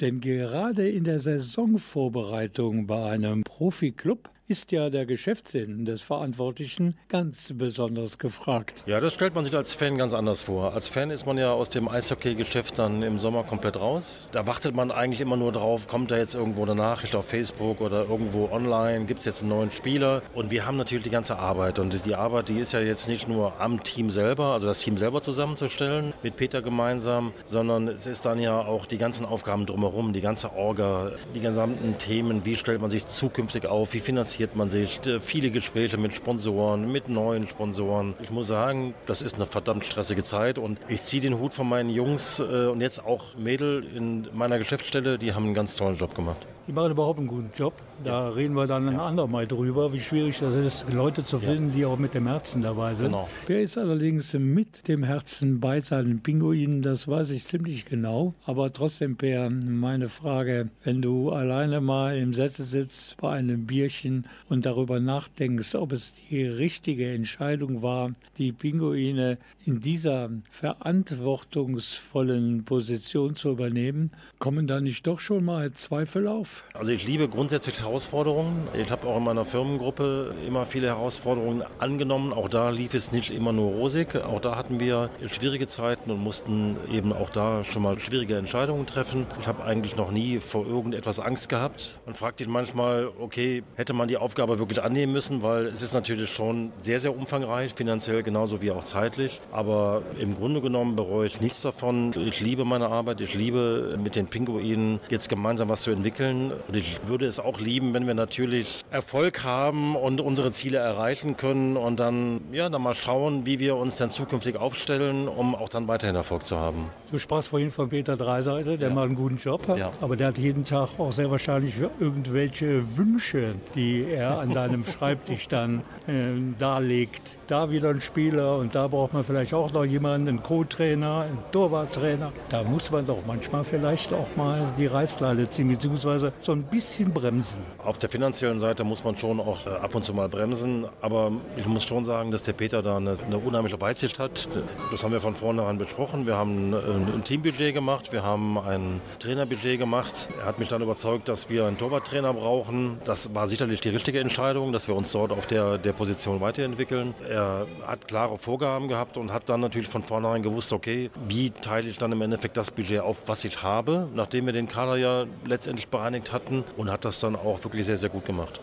Denn 0.00 0.20
gerade 0.20 0.88
in 0.88 1.04
der 1.04 1.20
Saisonvorbereitung 1.20 2.86
bei 2.86 3.10
einem 3.10 3.42
Profiklub 3.44 4.30
ist 4.50 4.72
ja 4.72 4.90
der 4.90 5.06
Geschäftssinn 5.06 5.84
des 5.84 6.02
Verantwortlichen 6.02 6.96
ganz 7.06 7.52
besonders 7.56 8.18
gefragt. 8.18 8.82
Ja, 8.88 8.98
das 8.98 9.14
stellt 9.14 9.36
man 9.36 9.44
sich 9.44 9.56
als 9.56 9.74
Fan 9.74 9.96
ganz 9.96 10.12
anders 10.12 10.42
vor. 10.42 10.74
Als 10.74 10.88
Fan 10.88 11.12
ist 11.12 11.24
man 11.24 11.38
ja 11.38 11.52
aus 11.52 11.68
dem 11.68 11.86
Eishockey-Geschäft 11.86 12.76
dann 12.76 13.04
im 13.04 13.20
Sommer 13.20 13.44
komplett 13.44 13.76
raus. 13.76 14.26
Da 14.32 14.48
wartet 14.48 14.74
man 14.74 14.90
eigentlich 14.90 15.20
immer 15.20 15.36
nur 15.36 15.52
drauf, 15.52 15.86
kommt 15.86 16.10
da 16.10 16.16
jetzt 16.16 16.34
irgendwo 16.34 16.64
eine 16.64 16.74
Nachricht 16.74 17.14
auf 17.14 17.28
Facebook 17.28 17.80
oder 17.80 18.06
irgendwo 18.08 18.48
online, 18.50 19.04
gibt 19.04 19.20
es 19.20 19.26
jetzt 19.26 19.42
einen 19.42 19.50
neuen 19.50 19.70
Spieler. 19.70 20.20
Und 20.34 20.50
wir 20.50 20.66
haben 20.66 20.76
natürlich 20.76 21.04
die 21.04 21.10
ganze 21.10 21.38
Arbeit. 21.38 21.78
Und 21.78 22.04
die 22.04 22.16
Arbeit, 22.16 22.48
die 22.48 22.58
ist 22.58 22.72
ja 22.72 22.80
jetzt 22.80 23.06
nicht 23.06 23.28
nur 23.28 23.60
am 23.60 23.84
Team 23.84 24.10
selber, 24.10 24.46
also 24.46 24.66
das 24.66 24.80
Team 24.80 24.98
selber 24.98 25.22
zusammenzustellen, 25.22 26.12
mit 26.24 26.34
Peter 26.34 26.60
gemeinsam, 26.60 27.32
sondern 27.46 27.86
es 27.86 28.08
ist 28.08 28.26
dann 28.26 28.40
ja 28.40 28.58
auch 28.58 28.86
die 28.86 28.98
ganzen 28.98 29.26
Aufgaben 29.26 29.64
drumherum, 29.64 30.12
die 30.12 30.20
ganze 30.20 30.52
Orga, 30.52 31.12
die 31.36 31.40
gesamten 31.40 31.98
Themen, 31.98 32.44
wie 32.44 32.56
stellt 32.56 32.80
man 32.80 32.90
sich 32.90 33.06
zukünftig 33.06 33.66
auf, 33.66 33.94
wie 33.94 34.00
finanziert 34.00 34.39
man 34.56 34.70
sich, 34.70 35.00
viele 35.20 35.50
Gespräche 35.50 35.96
mit 35.96 36.14
Sponsoren, 36.14 36.90
mit 36.90 37.08
neuen 37.08 37.48
Sponsoren. 37.48 38.14
Ich 38.22 38.30
muss 38.30 38.46
sagen, 38.48 38.94
das 39.06 39.22
ist 39.22 39.36
eine 39.36 39.46
verdammt 39.46 39.84
stressige 39.84 40.24
Zeit 40.24 40.58
und 40.58 40.78
ich 40.88 41.02
ziehe 41.02 41.22
den 41.22 41.38
Hut 41.38 41.52
von 41.52 41.68
meinen 41.68 41.90
Jungs 41.90 42.40
äh, 42.40 42.66
und 42.66 42.80
jetzt 42.80 43.04
auch 43.04 43.36
Mädel 43.36 43.84
in 43.94 44.28
meiner 44.32 44.58
Geschäftsstelle, 44.58 45.18
die 45.18 45.34
haben 45.34 45.44
einen 45.44 45.54
ganz 45.54 45.76
tollen 45.76 45.96
Job 45.96 46.14
gemacht. 46.14 46.46
Die 46.66 46.72
machen 46.72 46.92
überhaupt 46.92 47.18
einen 47.18 47.28
guten 47.28 47.50
Job. 47.56 47.74
Da 48.04 48.10
ja. 48.10 48.28
reden 48.30 48.54
wir 48.54 48.66
dann 48.66 48.88
ein 48.88 48.98
andermal 48.98 49.46
drüber, 49.46 49.92
wie 49.92 50.00
schwierig 50.00 50.38
das 50.38 50.54
ist, 50.54 50.90
Leute 50.90 51.22
zu 51.24 51.38
finden, 51.38 51.68
ja. 51.68 51.74
die 51.74 51.84
auch 51.84 51.98
mit 51.98 52.14
dem 52.14 52.26
Herzen 52.26 52.62
dabei 52.62 52.94
sind. 52.94 53.08
Genau. 53.08 53.28
Wer 53.46 53.60
ist 53.60 53.76
allerdings 53.76 54.32
mit 54.32 54.88
dem 54.88 55.02
Herzen 55.02 55.60
bei 55.60 55.80
seinen 55.80 56.20
Pinguinen, 56.20 56.80
das 56.80 57.06
weiß 57.08 57.32
ich 57.32 57.44
ziemlich 57.44 57.84
genau. 57.84 58.32
Aber 58.46 58.72
trotzdem, 58.72 59.16
Per, 59.16 59.50
meine 59.50 60.08
Frage, 60.08 60.70
wenn 60.82 61.02
du 61.02 61.28
alleine 61.30 61.82
mal 61.82 62.16
im 62.16 62.32
Sessel 62.32 62.64
sitzt 62.64 63.18
bei 63.18 63.32
einem 63.32 63.66
Bierchen 63.66 64.24
und 64.48 64.64
darüber 64.64 64.98
nachdenkst, 64.98 65.74
ob 65.74 65.92
es 65.92 66.14
die 66.30 66.44
richtige 66.44 67.12
Entscheidung 67.12 67.82
war, 67.82 68.12
die 68.38 68.52
Pinguine 68.52 69.36
in 69.66 69.80
dieser 69.80 70.30
verantwortungsvollen 70.50 72.64
Position 72.64 73.36
zu 73.36 73.50
übernehmen, 73.50 74.10
kommen 74.38 74.66
da 74.66 74.80
nicht 74.80 75.06
doch 75.06 75.20
schon 75.20 75.44
mal 75.44 75.72
Zweifel 75.72 76.26
auf? 76.26 76.49
Also 76.72 76.92
ich 76.92 77.06
liebe 77.06 77.28
grundsätzlich 77.28 77.80
Herausforderungen. 77.80 78.68
Ich 78.74 78.90
habe 78.90 79.06
auch 79.06 79.18
in 79.18 79.24
meiner 79.24 79.44
Firmengruppe 79.44 80.34
immer 80.46 80.64
viele 80.64 80.86
Herausforderungen 80.86 81.62
angenommen. 81.78 82.32
Auch 82.32 82.48
da 82.48 82.70
lief 82.70 82.94
es 82.94 83.12
nicht 83.12 83.30
immer 83.30 83.52
nur 83.52 83.72
rosig. 83.72 84.14
Auch 84.16 84.40
da 84.40 84.56
hatten 84.56 84.80
wir 84.80 85.10
schwierige 85.26 85.66
Zeiten 85.66 86.10
und 86.10 86.22
mussten 86.22 86.76
eben 86.90 87.12
auch 87.12 87.30
da 87.30 87.64
schon 87.64 87.82
mal 87.82 88.00
schwierige 88.00 88.36
Entscheidungen 88.36 88.86
treffen. 88.86 89.26
Ich 89.40 89.46
habe 89.46 89.64
eigentlich 89.64 89.96
noch 89.96 90.10
nie 90.10 90.38
vor 90.38 90.66
irgendetwas 90.66 91.20
Angst 91.20 91.48
gehabt. 91.48 91.98
Man 92.06 92.14
fragt 92.14 92.38
sich 92.38 92.48
manchmal, 92.48 93.10
okay, 93.18 93.62
hätte 93.74 93.92
man 93.92 94.08
die 94.08 94.16
Aufgabe 94.16 94.58
wirklich 94.58 94.82
annehmen 94.82 95.12
müssen, 95.12 95.42
weil 95.42 95.66
es 95.66 95.82
ist 95.82 95.92
natürlich 95.92 96.30
schon 96.30 96.72
sehr, 96.80 97.00
sehr 97.00 97.14
umfangreich, 97.14 97.74
finanziell 97.74 98.22
genauso 98.22 98.62
wie 98.62 98.70
auch 98.70 98.84
zeitlich. 98.84 99.40
Aber 99.52 100.02
im 100.18 100.36
Grunde 100.36 100.60
genommen 100.60 100.96
bereue 100.96 101.26
ich 101.26 101.40
nichts 101.40 101.60
davon. 101.60 102.12
Ich 102.16 102.40
liebe 102.40 102.64
meine 102.64 102.88
Arbeit, 102.88 103.20
ich 103.20 103.34
liebe 103.34 103.98
mit 104.02 104.16
den 104.16 104.26
Pinguinen 104.28 105.00
jetzt 105.08 105.28
gemeinsam 105.28 105.68
was 105.68 105.82
zu 105.82 105.90
entwickeln. 105.90 106.39
Und 106.48 106.76
ich 106.76 106.96
würde 107.06 107.26
es 107.26 107.38
auch 107.38 107.60
lieben, 107.60 107.94
wenn 107.94 108.06
wir 108.06 108.14
natürlich 108.14 108.84
Erfolg 108.90 109.44
haben 109.44 109.96
und 109.96 110.20
unsere 110.20 110.52
Ziele 110.52 110.78
erreichen 110.78 111.36
können 111.36 111.76
und 111.76 112.00
dann, 112.00 112.40
ja, 112.52 112.68
dann 112.68 112.82
mal 112.82 112.94
schauen, 112.94 113.46
wie 113.46 113.58
wir 113.58 113.76
uns 113.76 113.96
dann 113.96 114.10
zukünftig 114.10 114.56
aufstellen, 114.56 115.28
um 115.28 115.54
auch 115.54 115.68
dann 115.68 115.88
weiterhin 115.88 116.16
Erfolg 116.16 116.46
zu 116.46 116.58
haben. 116.58 116.90
Du 117.10 117.18
sprachst 117.18 117.48
vorhin 117.48 117.70
von 117.70 117.88
Peter 117.88 118.16
Dreiseite, 118.16 118.78
der 118.78 118.88
ja. 118.88 118.94
macht 118.94 119.06
einen 119.06 119.16
guten 119.16 119.36
Job, 119.36 119.66
ja. 119.76 119.90
aber 120.00 120.16
der 120.16 120.28
hat 120.28 120.38
jeden 120.38 120.64
Tag 120.64 120.90
auch 120.98 121.12
sehr 121.12 121.30
wahrscheinlich 121.30 121.74
irgendwelche 121.98 122.84
Wünsche, 122.96 123.54
die 123.74 124.04
er 124.04 124.38
an 124.38 124.52
deinem 124.54 124.84
Schreibtisch 124.84 125.48
dann 125.48 125.82
äh, 126.06 126.34
darlegt. 126.58 127.38
Da 127.46 127.70
wieder 127.70 127.90
ein 127.90 128.00
Spieler 128.00 128.58
und 128.58 128.74
da 128.74 128.86
braucht 128.86 129.12
man 129.12 129.24
vielleicht 129.24 129.54
auch 129.54 129.72
noch 129.72 129.84
jemanden, 129.84 130.28
einen 130.28 130.42
Co-Trainer, 130.42 131.22
einen 131.22 131.38
Torwarttrainer. 131.52 132.32
Da 132.48 132.62
muss 132.62 132.90
man 132.90 133.06
doch 133.06 133.18
manchmal 133.26 133.64
vielleicht 133.64 134.12
auch 134.12 134.36
mal 134.36 134.72
die 134.78 134.86
Reißleine 134.86 135.48
ziehen, 135.48 135.68
beziehungsweise 135.68 136.29
so 136.42 136.52
ein 136.52 136.62
bisschen 136.64 137.12
bremsen. 137.12 137.62
Auf 137.78 137.98
der 137.98 138.10
finanziellen 138.10 138.58
Seite 138.58 138.84
muss 138.84 139.04
man 139.04 139.16
schon 139.16 139.40
auch 139.40 139.66
äh, 139.66 139.70
ab 139.70 139.94
und 139.94 140.04
zu 140.04 140.14
mal 140.14 140.28
bremsen, 140.28 140.86
aber 141.00 141.32
ich 141.56 141.66
muss 141.66 141.84
schon 141.84 142.04
sagen, 142.04 142.30
dass 142.30 142.42
der 142.42 142.52
Peter 142.52 142.82
da 142.82 142.96
eine, 142.96 143.14
eine 143.24 143.38
unheimliche 143.38 143.80
Weitsicht 143.80 144.18
hat. 144.18 144.48
Das 144.90 145.02
haben 145.02 145.12
wir 145.12 145.20
von 145.20 145.34
vornherein 145.34 145.78
besprochen. 145.78 146.26
Wir 146.26 146.36
haben 146.36 146.74
ein, 146.74 147.14
ein 147.14 147.24
Teambudget 147.24 147.74
gemacht, 147.74 148.12
wir 148.12 148.22
haben 148.22 148.58
ein 148.58 149.00
Trainerbudget 149.18 149.78
gemacht. 149.78 150.28
Er 150.38 150.46
hat 150.46 150.58
mich 150.58 150.68
dann 150.68 150.82
überzeugt, 150.82 151.28
dass 151.28 151.48
wir 151.50 151.66
einen 151.66 151.78
Torwarttrainer 151.78 152.32
brauchen. 152.32 152.98
Das 153.04 153.34
war 153.34 153.48
sicherlich 153.48 153.80
die 153.80 153.90
richtige 153.90 154.20
Entscheidung, 154.20 154.72
dass 154.72 154.88
wir 154.88 154.96
uns 154.96 155.12
dort 155.12 155.32
auf 155.32 155.46
der, 155.46 155.78
der 155.78 155.92
Position 155.92 156.40
weiterentwickeln. 156.40 157.14
Er 157.28 157.66
hat 157.86 158.08
klare 158.08 158.36
Vorgaben 158.38 158.88
gehabt 158.88 159.16
und 159.16 159.32
hat 159.32 159.48
dann 159.48 159.60
natürlich 159.60 159.88
von 159.88 160.02
vornherein 160.02 160.42
gewusst, 160.42 160.72
okay, 160.72 161.10
wie 161.28 161.50
teile 161.50 161.88
ich 161.88 161.98
dann 161.98 162.12
im 162.12 162.22
Endeffekt 162.22 162.56
das 162.56 162.70
Budget 162.70 163.00
auf, 163.00 163.16
was 163.26 163.44
ich 163.44 163.62
habe, 163.62 164.08
nachdem 164.14 164.46
wir 164.46 164.52
den 164.52 164.68
Kader 164.68 164.96
ja 164.96 165.24
letztendlich 165.46 165.88
bereinigt 165.88 166.19
hatten 166.28 166.64
und 166.76 166.90
hat 166.90 167.04
das 167.04 167.20
dann 167.20 167.36
auch 167.36 167.62
wirklich 167.64 167.86
sehr, 167.86 167.96
sehr 167.96 168.10
gut 168.10 168.24
gemacht. 168.24 168.60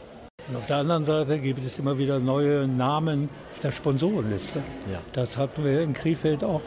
Und 0.50 0.56
auf 0.56 0.66
der 0.66 0.78
anderen 0.78 1.04
Seite 1.04 1.40
gibt 1.40 1.66
es 1.66 1.78
immer 1.78 1.98
wieder 1.98 2.20
neue 2.20 2.70
Namen 2.70 3.30
auf 3.52 3.60
der 3.60 3.72
Sponsorenliste. 3.72 4.60
Ja. 4.90 5.00
Das 5.12 5.38
hatten 5.38 5.66
wir 5.66 5.82
in 5.82 5.92
Krefeld 5.92 6.42
auch 6.42 6.62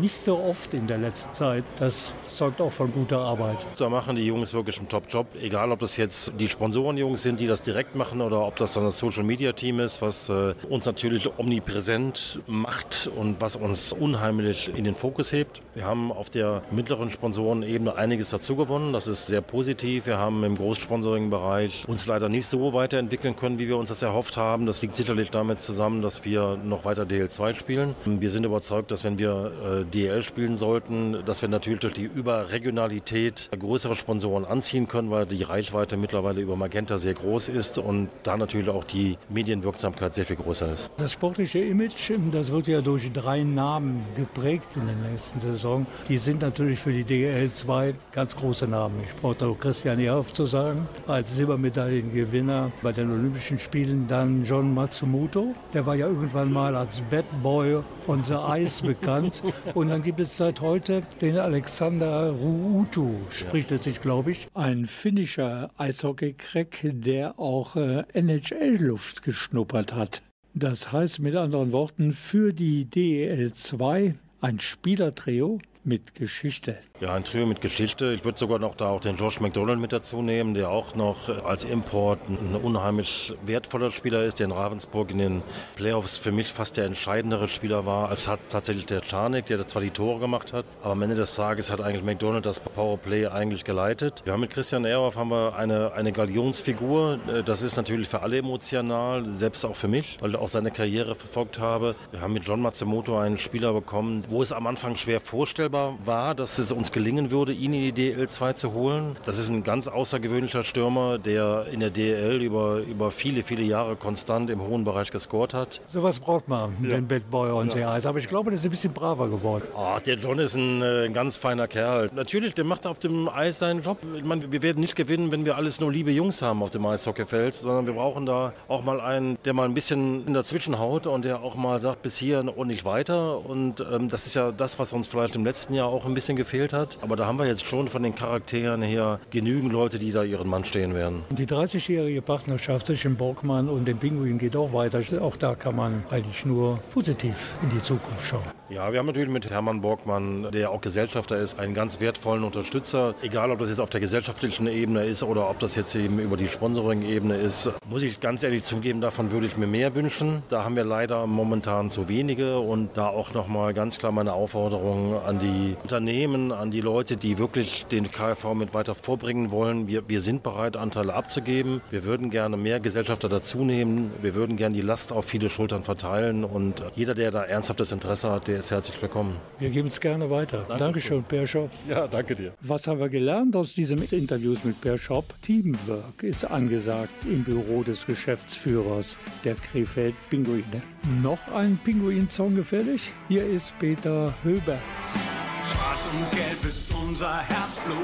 nicht 0.00 0.24
so 0.24 0.38
oft 0.38 0.72
in 0.72 0.86
der 0.86 0.96
letzten 0.96 1.34
Zeit. 1.34 1.64
Das 1.78 2.14
zeugt 2.32 2.62
auch 2.62 2.72
von 2.72 2.90
guter 2.92 3.18
Arbeit. 3.18 3.66
Da 3.76 3.90
machen 3.90 4.16
die 4.16 4.24
Jungs 4.24 4.54
wirklich 4.54 4.78
einen 4.78 4.88
Top-Job. 4.88 5.26
Egal, 5.38 5.70
ob 5.70 5.80
das 5.80 5.98
jetzt 5.98 6.32
die 6.38 6.48
Sponsorenjungs 6.48 7.20
sind, 7.20 7.40
die 7.40 7.46
das 7.46 7.60
direkt 7.60 7.94
machen 7.94 8.22
oder 8.22 8.40
ob 8.46 8.56
das 8.56 8.72
dann 8.72 8.84
das 8.84 8.96
Social-Media-Team 8.96 9.80
ist, 9.80 10.00
was 10.00 10.30
äh, 10.30 10.54
uns 10.70 10.86
natürlich 10.86 11.28
omnipräsent 11.38 12.40
macht 12.46 13.10
und 13.14 13.42
was 13.42 13.56
uns 13.56 13.92
unheimlich 13.92 14.72
in 14.74 14.84
den 14.84 14.94
Fokus 14.94 15.30
hebt. 15.30 15.60
Wir 15.74 15.84
haben 15.84 16.10
auf 16.10 16.30
der 16.30 16.62
mittleren 16.70 17.10
Sponsorenebene 17.10 17.94
einiges 17.94 18.30
dazu 18.30 18.56
gewonnen. 18.56 18.94
Das 18.94 19.06
ist 19.06 19.26
sehr 19.26 19.42
positiv. 19.42 20.06
Wir 20.06 20.16
haben 20.16 20.42
im 20.42 20.56
Großsponsoring-Bereich 20.56 21.84
uns 21.86 22.06
leider 22.06 22.30
nicht 22.30 22.46
so 22.46 22.72
weiterentwickelt 22.72 23.09
entwickeln 23.10 23.34
können, 23.34 23.58
wie 23.58 23.66
wir 23.66 23.76
uns 23.76 23.88
das 23.88 24.02
erhofft 24.02 24.36
haben. 24.36 24.66
Das 24.66 24.82
liegt 24.82 24.94
sicherlich 24.94 25.30
damit 25.30 25.60
zusammen, 25.62 26.00
dass 26.00 26.24
wir 26.24 26.56
noch 26.64 26.84
weiter 26.84 27.02
DL2 27.02 27.58
spielen. 27.58 27.96
Wir 28.04 28.30
sind 28.30 28.44
überzeugt, 28.44 28.92
dass 28.92 29.02
wenn 29.02 29.18
wir 29.18 29.80
äh, 29.80 29.84
DL 29.84 30.22
spielen 30.22 30.56
sollten, 30.56 31.24
dass 31.26 31.42
wir 31.42 31.48
natürlich 31.48 31.80
durch 31.80 31.94
die 31.94 32.04
Überregionalität 32.04 33.50
größere 33.58 33.96
Sponsoren 33.96 34.44
anziehen 34.44 34.86
können, 34.86 35.10
weil 35.10 35.26
die 35.26 35.42
Reichweite 35.42 35.96
mittlerweile 35.96 36.40
über 36.40 36.54
Magenta 36.54 36.98
sehr 36.98 37.14
groß 37.14 37.48
ist 37.48 37.78
und 37.78 38.10
da 38.22 38.36
natürlich 38.36 38.68
auch 38.68 38.84
die 38.84 39.18
Medienwirksamkeit 39.28 40.14
sehr 40.14 40.24
viel 40.24 40.36
größer 40.36 40.70
ist. 40.70 40.90
Das 40.96 41.10
sportliche 41.12 41.58
Image, 41.58 42.12
das 42.30 42.52
wird 42.52 42.68
ja 42.68 42.80
durch 42.80 43.12
drei 43.12 43.42
Namen 43.42 44.04
geprägt 44.14 44.76
in 44.76 44.86
der 44.86 45.10
nächsten 45.10 45.40
Saison. 45.40 45.84
Die 46.08 46.16
sind 46.16 46.42
natürlich 46.42 46.78
für 46.78 46.92
die 46.92 47.02
DL 47.02 47.50
2 47.50 47.92
ganz 48.12 48.36
große 48.36 48.68
Namen. 48.68 49.00
Ich 49.04 49.16
brauche 49.20 49.34
da 49.34 49.52
Christian 49.58 49.98
Ehrhoff 49.98 50.32
zu 50.32 50.46
sagen, 50.46 50.86
als 51.08 51.34
Silbermedaillengewinner 51.34 52.70
bei 52.82 52.92
den 53.00 53.10
Olympischen 53.10 53.58
Spielen. 53.58 54.06
Dann 54.06 54.44
John 54.44 54.74
Matsumoto, 54.74 55.54
der 55.72 55.86
war 55.86 55.94
ja 55.94 56.06
irgendwann 56.06 56.52
mal 56.52 56.76
als 56.76 57.00
Bad 57.10 57.24
Boy 57.42 57.82
on 58.06 58.22
the 58.22 58.34
Ice 58.34 58.82
bekannt. 58.86 59.42
Und 59.74 59.88
dann 59.88 60.02
gibt 60.02 60.20
es 60.20 60.36
seit 60.36 60.60
heute 60.60 61.02
den 61.20 61.38
Alexander 61.38 62.30
Ruutu, 62.30 63.14
spricht 63.30 63.72
es 63.72 63.84
sich, 63.84 64.00
glaube 64.00 64.32
ich. 64.32 64.48
Ein 64.54 64.86
finnischer 64.86 65.70
Eishockey-Crack, 65.78 66.90
der 66.92 67.38
auch 67.38 67.76
äh, 67.76 68.04
NHL-Luft 68.12 69.22
geschnuppert 69.22 69.94
hat. 69.94 70.22
Das 70.54 70.92
heißt 70.92 71.20
mit 71.20 71.36
anderen 71.36 71.72
Worten 71.72 72.12
für 72.12 72.52
die 72.52 72.84
DEL 72.84 73.52
2 73.52 74.14
ein 74.40 74.60
Spielertrio 74.60 75.60
mit 75.84 76.14
Geschichte. 76.14 76.78
Ja, 77.00 77.14
ein 77.14 77.24
Trio 77.24 77.46
mit 77.46 77.62
Geschichte. 77.62 78.12
Ich 78.12 78.26
würde 78.26 78.38
sogar 78.38 78.58
noch 78.58 78.74
da 78.74 78.90
auch 78.90 79.00
den 79.00 79.16
Josh 79.16 79.40
McDonald 79.40 79.80
mit 79.80 79.90
dazu 79.90 80.20
nehmen, 80.20 80.52
der 80.52 80.68
auch 80.68 80.94
noch 80.94 81.30
als 81.46 81.64
Import 81.64 82.18
ein 82.28 82.54
unheimlich 82.62 83.32
wertvoller 83.46 83.90
Spieler 83.90 84.24
ist, 84.24 84.38
der 84.38 84.48
in 84.48 84.52
Ravensburg 84.52 85.10
in 85.10 85.16
den 85.16 85.42
Playoffs 85.76 86.18
für 86.18 86.30
mich 86.30 86.52
fast 86.52 86.76
der 86.76 86.84
entscheidendere 86.84 87.48
Spieler 87.48 87.86
war, 87.86 88.10
als 88.10 88.28
hat 88.28 88.40
tatsächlich 88.50 88.84
der 88.84 89.00
Czarnik, 89.00 89.46
der 89.46 89.66
zwar 89.66 89.80
die 89.80 89.88
Tore 89.88 90.20
gemacht 90.20 90.52
hat, 90.52 90.66
aber 90.82 90.92
am 90.92 91.00
Ende 91.00 91.14
des 91.14 91.34
Tages 91.34 91.70
hat 91.70 91.80
eigentlich 91.80 92.04
McDonald 92.04 92.44
das 92.44 92.60
Powerplay 92.60 93.28
eigentlich 93.28 93.64
geleitet. 93.64 94.20
Wir 94.24 94.34
haben 94.34 94.40
mit 94.40 94.50
Christian 94.50 94.84
Ehrhoff 94.84 95.16
haben 95.16 95.30
wir 95.30 95.56
eine, 95.56 95.94
eine 95.94 96.12
Galionsfigur. 96.12 97.18
Das 97.46 97.62
ist 97.62 97.76
natürlich 97.76 98.08
für 98.08 98.20
alle 98.20 98.36
emotional, 98.36 99.24
selbst 99.32 99.64
auch 99.64 99.76
für 99.76 99.88
mich, 99.88 100.18
weil 100.20 100.32
ich 100.32 100.36
auch 100.36 100.48
seine 100.48 100.70
Karriere 100.70 101.14
verfolgt 101.14 101.60
habe. 101.60 101.94
Wir 102.10 102.20
haben 102.20 102.34
mit 102.34 102.44
John 102.44 102.60
Matsumoto 102.60 103.18
einen 103.18 103.38
Spieler 103.38 103.72
bekommen, 103.72 104.22
wo 104.28 104.42
es 104.42 104.52
am 104.52 104.66
Anfang 104.66 104.96
schwer 104.96 105.22
vorstellbar 105.22 105.94
war, 106.04 106.34
dass 106.34 106.58
es 106.58 106.70
uns 106.70 106.89
gelingen 106.92 107.30
würde, 107.30 107.52
ihn 107.52 107.72
in 107.72 107.94
die 107.94 108.14
DL2 108.14 108.54
zu 108.54 108.72
holen. 108.72 109.16
Das 109.24 109.38
ist 109.38 109.48
ein 109.48 109.62
ganz 109.62 109.88
außergewöhnlicher 109.88 110.64
Stürmer, 110.64 111.18
der 111.18 111.66
in 111.72 111.80
der 111.80 111.90
DL 111.90 112.42
über, 112.42 112.78
über 112.78 113.10
viele, 113.10 113.42
viele 113.42 113.62
Jahre 113.62 113.96
konstant 113.96 114.50
im 114.50 114.60
hohen 114.60 114.84
Bereich 114.84 115.10
gescored 115.10 115.54
hat. 115.54 115.80
Sowas 115.86 116.18
braucht 116.18 116.48
man, 116.48 116.74
den 116.82 117.06
Bad 117.06 117.30
Boy 117.30 117.50
on 117.50 117.70
the 117.70 117.80
Ice. 117.80 118.08
Aber 118.08 118.18
ich 118.18 118.28
glaube, 118.28 118.50
das 118.50 118.60
ist 118.60 118.66
ein 118.66 118.70
bisschen 118.70 118.92
braver 118.92 119.28
geworden. 119.28 119.64
Ach, 119.76 120.00
der 120.00 120.16
John 120.16 120.38
ist 120.38 120.54
ein, 120.54 120.82
äh, 120.82 121.10
ganz 121.12 121.36
feiner 121.36 121.68
Kerl. 121.68 122.10
Natürlich, 122.14 122.54
der 122.54 122.64
macht 122.64 122.86
auf 122.86 122.98
dem 122.98 123.28
Eis 123.28 123.58
seinen 123.58 123.82
Job. 123.82 123.98
Ich 124.16 124.24
meine, 124.24 124.50
wir 124.50 124.62
werden 124.62 124.80
nicht 124.80 124.96
gewinnen, 124.96 125.32
wenn 125.32 125.44
wir 125.44 125.56
alles 125.56 125.80
nur 125.80 125.92
liebe 125.92 126.10
Jungs 126.10 126.42
haben 126.42 126.62
auf 126.62 126.70
dem 126.70 126.86
Eishockeyfeld, 126.86 127.54
sondern 127.54 127.86
wir 127.86 127.94
brauchen 127.94 128.26
da 128.26 128.52
auch 128.68 128.82
mal 128.82 129.00
einen, 129.00 129.38
der 129.44 129.52
mal 129.52 129.64
ein 129.64 129.74
bisschen 129.74 130.26
in 130.26 130.34
dazwischen 130.34 130.78
haut 130.78 131.06
und 131.06 131.24
der 131.24 131.42
auch 131.42 131.54
mal 131.54 131.78
sagt, 131.78 132.02
bis 132.02 132.16
hier 132.16 132.40
und 132.56 132.68
nicht 132.68 132.84
weiter. 132.84 133.44
Und 133.44 133.80
ähm, 133.80 134.08
das 134.08 134.26
ist 134.26 134.34
ja 134.34 134.52
das, 134.52 134.78
was 134.78 134.92
uns 134.92 135.08
vielleicht 135.08 135.36
im 135.36 135.44
letzten 135.44 135.74
Jahr 135.74 135.88
auch 135.88 136.06
ein 136.06 136.14
bisschen 136.14 136.36
gefehlt 136.36 136.72
hat. 136.72 136.79
Aber 137.00 137.16
da 137.16 137.26
haben 137.26 137.38
wir 137.38 137.46
jetzt 137.46 137.64
schon 137.64 137.88
von 137.88 138.02
den 138.02 138.14
Charakteren 138.14 138.82
her 138.82 139.20
genügend 139.30 139.72
Leute, 139.72 139.98
die 139.98 140.12
da 140.12 140.22
ihren 140.22 140.48
Mann 140.48 140.64
stehen 140.64 140.94
werden. 140.94 141.22
Die 141.30 141.46
30-jährige 141.46 142.22
Partnerschaft 142.22 142.86
zwischen 142.86 143.16
Borgmann 143.16 143.68
und 143.68 143.86
dem 143.86 143.98
Pinguin 143.98 144.38
geht 144.38 144.56
auch 144.56 144.72
weiter. 144.72 145.00
Auch 145.20 145.36
da 145.36 145.54
kann 145.54 145.76
man 145.76 146.04
eigentlich 146.10 146.44
nur 146.44 146.78
positiv 146.92 147.54
in 147.62 147.70
die 147.70 147.82
Zukunft 147.82 148.26
schauen. 148.26 148.42
Ja, 148.68 148.92
wir 148.92 149.00
haben 149.00 149.06
natürlich 149.06 149.30
mit 149.30 149.50
Hermann 149.50 149.80
Borgmann, 149.80 150.48
der 150.52 150.70
auch 150.70 150.80
Gesellschafter 150.80 151.38
ist, 151.38 151.58
einen 151.58 151.74
ganz 151.74 152.00
wertvollen 152.00 152.44
Unterstützer. 152.44 153.14
Egal, 153.20 153.50
ob 153.50 153.58
das 153.58 153.68
jetzt 153.68 153.80
auf 153.80 153.90
der 153.90 154.00
gesellschaftlichen 154.00 154.68
Ebene 154.68 155.04
ist 155.04 155.24
oder 155.24 155.50
ob 155.50 155.58
das 155.58 155.74
jetzt 155.74 155.94
eben 155.96 156.20
über 156.20 156.36
die 156.36 156.46
Sponsoring-Ebene 156.46 157.36
ist, 157.36 157.68
muss 157.88 158.02
ich 158.02 158.20
ganz 158.20 158.44
ehrlich 158.44 158.62
zugeben, 158.62 159.00
davon 159.00 159.32
würde 159.32 159.46
ich 159.46 159.56
mir 159.56 159.66
mehr 159.66 159.96
wünschen. 159.96 160.44
Da 160.50 160.62
haben 160.62 160.76
wir 160.76 160.84
leider 160.84 161.26
momentan 161.26 161.90
zu 161.90 162.08
wenige 162.08 162.60
und 162.60 162.96
da 162.96 163.08
auch 163.08 163.34
nochmal 163.34 163.74
ganz 163.74 163.98
klar 163.98 164.12
meine 164.12 164.34
Aufforderung 164.34 165.20
an 165.20 165.40
die 165.40 165.76
Unternehmen, 165.82 166.52
an 166.52 166.69
die 166.70 166.80
Leute, 166.80 167.16
die 167.16 167.38
wirklich 167.38 167.86
den 167.86 168.10
KfV 168.10 168.54
mit 168.54 168.74
weiter 168.74 168.94
vorbringen 168.94 169.50
wollen. 169.50 169.86
Wir, 169.86 170.08
wir 170.08 170.20
sind 170.20 170.42
bereit, 170.42 170.76
Anteile 170.76 171.14
abzugeben. 171.14 171.80
Wir 171.90 172.04
würden 172.04 172.30
gerne 172.30 172.56
mehr 172.56 172.80
Gesellschafter 172.80 173.28
dazu 173.28 173.64
nehmen. 173.64 174.10
Wir 174.22 174.34
würden 174.34 174.56
gerne 174.56 174.74
die 174.74 174.82
Last 174.82 175.12
auf 175.12 175.24
viele 175.24 175.48
Schultern 175.48 175.84
verteilen 175.84 176.44
und 176.44 176.84
jeder, 176.94 177.14
der 177.14 177.30
da 177.30 177.42
ernsthaftes 177.44 177.92
Interesse 177.92 178.30
hat, 178.30 178.48
der 178.48 178.58
ist 178.58 178.70
herzlich 178.70 179.00
willkommen. 179.00 179.36
Wir 179.58 179.70
geben 179.70 179.88
es 179.88 180.00
gerne 180.00 180.30
weiter. 180.30 180.66
Dankeschön, 180.78 181.22
Per 181.24 181.46
Schopp. 181.46 181.70
Ja, 181.88 182.06
danke 182.06 182.34
dir. 182.36 182.52
Was 182.60 182.86
haben 182.86 183.00
wir 183.00 183.08
gelernt 183.08 183.56
aus 183.56 183.74
diesem 183.74 184.02
Interviews 184.02 184.64
mit 184.64 184.80
Per 184.80 184.98
Schopp? 184.98 185.24
Teamwork 185.42 186.22
ist 186.22 186.44
angesagt 186.44 187.24
im 187.24 187.44
Büro 187.44 187.82
des 187.82 188.06
Geschäftsführers 188.06 189.18
der 189.44 189.54
Krefeld 189.54 190.14
Pinguine. 190.28 190.82
Noch 191.22 191.40
ein 191.54 191.78
Pinguin-Song 191.82 192.54
gefällig? 192.54 193.12
Hier 193.28 193.44
ist 193.44 193.72
Peter 193.78 194.34
Höberts. 194.42 195.18
Schwarz 195.64 196.08
und 196.12 196.30
Gelb 196.30 196.64
ist 196.64 196.92
unser 196.94 197.38
Herzblut. 197.38 197.96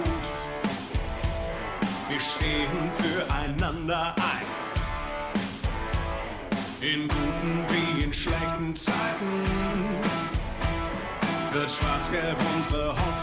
Wir 2.09 2.21
stehen 2.21 2.91
füreinander 2.99 4.15
ein. 4.17 4.47
In 6.81 7.09
guten 7.09 7.65
wie 7.69 8.05
in 8.05 8.13
schlechten 8.15 8.75
Zeiten 8.77 9.45
wird 11.53 11.71
Schwarz-Gelb 11.71 12.37
unsere 12.57 12.93
Hoffnung 12.93 13.16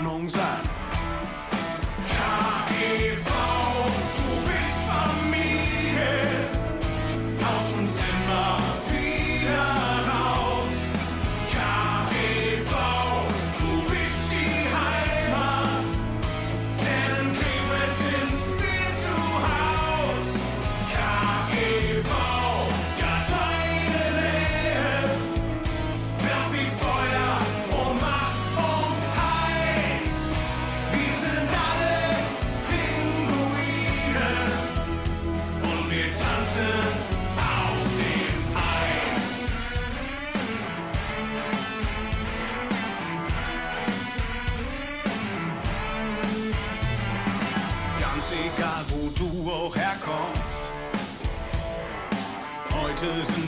Heute 53.04 53.43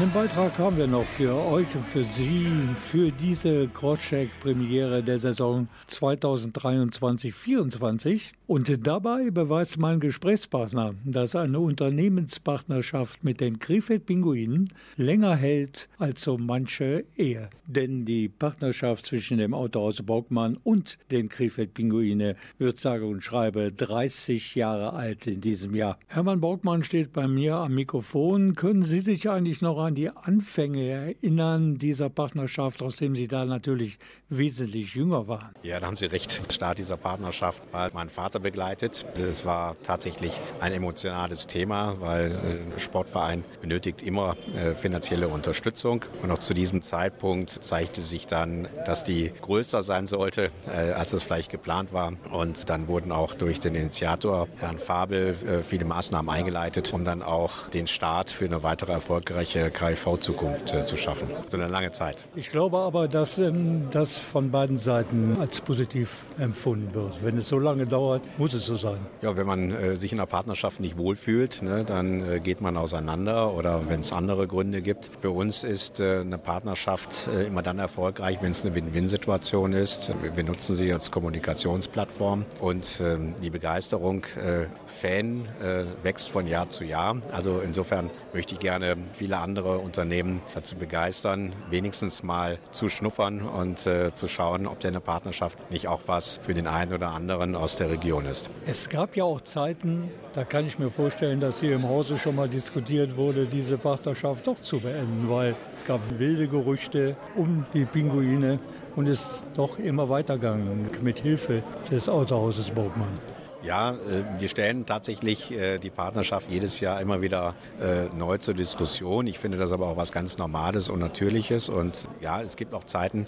Einen 0.00 0.12
Beitrag 0.12 0.56
haben 0.58 0.76
wir 0.76 0.86
noch 0.86 1.02
für 1.02 1.34
euch 1.34 1.66
und 1.74 1.84
für 1.84 2.04
Sie 2.04 2.46
für 2.76 3.10
diese 3.10 3.66
Crosscheck-Premiere 3.66 5.02
der 5.02 5.18
Saison 5.18 5.66
2023-24. 5.90 8.20
Und 8.46 8.86
dabei 8.86 9.30
beweist 9.30 9.76
mein 9.78 9.98
Gesprächspartner, 9.98 10.94
dass 11.04 11.34
eine 11.34 11.58
Unternehmenspartnerschaft 11.58 13.24
mit 13.24 13.40
den 13.40 13.58
Krefeld-Pinguinen 13.58 14.68
länger 14.96 15.34
hält 15.34 15.88
als 15.98 16.22
so 16.22 16.38
manche 16.38 17.04
Ehe. 17.16 17.50
Denn 17.66 18.04
die 18.04 18.28
Partnerschaft 18.28 19.04
zwischen 19.04 19.38
dem 19.38 19.52
Autohaus 19.52 20.00
Borgmann 20.00 20.58
und 20.62 20.96
den 21.10 21.28
Krefeld-Pinguine 21.28 22.36
wird 22.56 22.78
sage 22.78 23.04
und 23.04 23.24
schreibe 23.24 23.72
30 23.72 24.54
Jahre 24.54 24.92
alt 24.92 25.26
in 25.26 25.40
diesem 25.40 25.74
Jahr. 25.74 25.98
Hermann 26.06 26.40
Borgmann 26.40 26.84
steht 26.84 27.12
bei 27.12 27.26
mir 27.26 27.56
am 27.56 27.74
Mikrofon. 27.74 28.54
Können 28.54 28.84
Sie 28.84 29.00
sich 29.00 29.28
eigentlich 29.28 29.60
noch 29.60 29.87
an 29.88 29.94
die 29.94 30.10
Anfänge 30.10 30.86
erinnern 30.86 31.78
dieser 31.78 32.10
Partnerschaft, 32.10 32.82
aus 32.82 32.96
dem 32.96 33.16
Sie 33.16 33.26
da 33.26 33.46
natürlich 33.46 33.98
wesentlich 34.28 34.94
jünger 34.94 35.26
waren? 35.28 35.54
Ja, 35.62 35.80
da 35.80 35.86
haben 35.86 35.96
Sie 35.96 36.04
recht. 36.04 36.46
Der 36.46 36.52
Start 36.52 36.76
dieser 36.76 36.98
Partnerschaft 36.98 37.62
war 37.72 37.90
mein 37.94 38.10
Vater 38.10 38.38
begleitet. 38.38 39.06
Es 39.18 39.46
war 39.46 39.76
tatsächlich 39.84 40.34
ein 40.60 40.72
emotionales 40.72 41.46
Thema, 41.46 41.98
weil 42.00 42.32
äh, 42.32 42.74
ein 42.74 42.78
Sportverein 42.78 43.44
benötigt 43.62 44.02
immer 44.02 44.36
äh, 44.54 44.74
finanzielle 44.74 45.28
Unterstützung. 45.28 46.04
Und 46.22 46.30
auch 46.30 46.38
zu 46.38 46.52
diesem 46.52 46.82
Zeitpunkt 46.82 47.48
zeigte 47.48 48.02
sich 48.02 48.26
dann, 48.26 48.68
dass 48.84 49.04
die 49.04 49.32
größer 49.40 49.82
sein 49.82 50.06
sollte, 50.06 50.50
äh, 50.66 50.92
als 50.92 51.14
es 51.14 51.22
vielleicht 51.22 51.50
geplant 51.50 51.94
war. 51.94 52.12
Und 52.30 52.68
dann 52.68 52.88
wurden 52.88 53.10
auch 53.10 53.32
durch 53.32 53.58
den 53.58 53.74
Initiator, 53.74 54.48
Herrn 54.58 54.76
Fabel, 54.76 55.62
viele 55.62 55.86
Maßnahmen 55.86 56.28
eingeleitet, 56.30 56.92
um 56.92 57.06
dann 57.06 57.22
auch 57.22 57.70
den 57.70 57.86
Start 57.86 58.28
für 58.30 58.44
eine 58.44 58.62
weitere 58.62 58.92
erfolgreiche 58.92 59.70
KIV-Zukunft 59.78 60.74
äh, 60.74 60.82
zu 60.82 60.96
schaffen. 60.96 61.28
So 61.46 61.56
eine 61.56 61.68
lange 61.68 61.92
Zeit. 61.92 62.26
Ich 62.34 62.50
glaube 62.50 62.78
aber, 62.78 63.06
dass 63.08 63.38
ähm, 63.38 63.88
das 63.90 64.16
von 64.16 64.50
beiden 64.50 64.78
Seiten 64.78 65.36
als 65.40 65.60
positiv 65.60 66.22
empfunden 66.38 66.92
wird. 66.94 67.22
Wenn 67.22 67.36
es 67.36 67.48
so 67.48 67.58
lange 67.58 67.86
dauert, 67.86 68.22
muss 68.38 68.54
es 68.54 68.66
so 68.66 68.76
sein. 68.76 68.98
Ja, 69.22 69.36
wenn 69.36 69.46
man 69.46 69.70
äh, 69.70 69.96
sich 69.96 70.12
in 70.12 70.18
einer 70.18 70.26
Partnerschaft 70.26 70.80
nicht 70.80 70.98
wohlfühlt, 70.98 71.62
ne, 71.62 71.84
dann 71.84 72.28
äh, 72.28 72.40
geht 72.40 72.60
man 72.60 72.76
auseinander 72.76 73.54
oder 73.54 73.88
wenn 73.88 74.00
es 74.00 74.12
andere 74.12 74.48
Gründe 74.48 74.82
gibt. 74.82 75.10
Für 75.20 75.30
uns 75.30 75.64
ist 75.64 76.00
äh, 76.00 76.20
eine 76.20 76.38
Partnerschaft 76.38 77.28
äh, 77.28 77.46
immer 77.46 77.62
dann 77.62 77.78
erfolgreich, 77.78 78.38
wenn 78.40 78.50
es 78.50 78.64
eine 78.64 78.74
Win-Win-Situation 78.74 79.72
ist. 79.72 80.10
Wir, 80.22 80.36
wir 80.36 80.44
nutzen 80.44 80.74
sie 80.74 80.92
als 80.92 81.10
Kommunikationsplattform 81.10 82.44
und 82.60 83.00
ähm, 83.00 83.34
die 83.42 83.50
Begeisterung 83.50 84.24
äh, 84.36 84.66
Fan 84.86 85.46
äh, 85.62 85.84
wächst 86.02 86.30
von 86.30 86.46
Jahr 86.46 86.68
zu 86.68 86.84
Jahr. 86.84 87.16
Also 87.32 87.60
insofern 87.60 88.10
möchte 88.32 88.54
ich 88.54 88.60
gerne 88.60 88.96
viele 89.12 89.38
andere 89.38 89.67
Unternehmen 89.76 90.40
dazu 90.54 90.76
begeistern, 90.76 91.52
wenigstens 91.70 92.22
mal 92.22 92.58
zu 92.72 92.88
schnuppern 92.88 93.42
und 93.42 93.86
äh, 93.86 94.12
zu 94.12 94.28
schauen, 94.28 94.66
ob 94.66 94.80
denn 94.80 94.90
eine 94.90 95.00
Partnerschaft 95.00 95.70
nicht 95.70 95.88
auch 95.88 96.00
was 96.06 96.40
für 96.42 96.54
den 96.54 96.66
einen 96.66 96.92
oder 96.92 97.10
anderen 97.10 97.54
aus 97.54 97.76
der 97.76 97.90
Region 97.90 98.26
ist. 98.26 98.50
Es 98.66 98.88
gab 98.88 99.16
ja 99.16 99.24
auch 99.24 99.40
Zeiten, 99.40 100.10
da 100.34 100.44
kann 100.44 100.66
ich 100.66 100.78
mir 100.78 100.90
vorstellen, 100.90 101.40
dass 101.40 101.60
hier 101.60 101.74
im 101.74 101.88
Hause 101.88 102.18
schon 102.18 102.36
mal 102.36 102.48
diskutiert 102.48 103.16
wurde, 103.16 103.46
diese 103.46 103.78
Partnerschaft 103.78 104.46
doch 104.46 104.60
zu 104.60 104.80
beenden, 104.80 105.28
weil 105.28 105.54
es 105.74 105.84
gab 105.84 106.00
wilde 106.18 106.48
Gerüchte 106.48 107.16
um 107.36 107.66
die 107.74 107.84
Pinguine 107.84 108.58
und 108.96 109.06
es 109.06 109.20
ist 109.20 109.44
doch 109.54 109.78
immer 109.78 110.08
weitergegangen 110.08 110.90
mit 111.02 111.20
Hilfe 111.20 111.62
des 111.90 112.08
Autohauses 112.08 112.70
Borgmann. 112.70 113.37
Ja, 113.62 113.90
äh, 113.90 113.96
wir 114.38 114.48
stellen 114.48 114.86
tatsächlich 114.86 115.50
äh, 115.50 115.78
die 115.78 115.90
Partnerschaft 115.90 116.48
jedes 116.48 116.78
Jahr 116.78 117.00
immer 117.00 117.20
wieder 117.20 117.54
äh, 117.80 118.04
neu 118.16 118.38
zur 118.38 118.54
Diskussion. 118.54 119.26
Ich 119.26 119.38
finde 119.40 119.58
das 119.58 119.72
aber 119.72 119.88
auch 119.88 119.96
was 119.96 120.12
ganz 120.12 120.38
Normales 120.38 120.88
und 120.88 121.00
Natürliches. 121.00 121.68
Und 121.68 122.08
ja, 122.20 122.40
es 122.40 122.56
gibt 122.56 122.72
auch 122.74 122.84
Zeiten, 122.84 123.26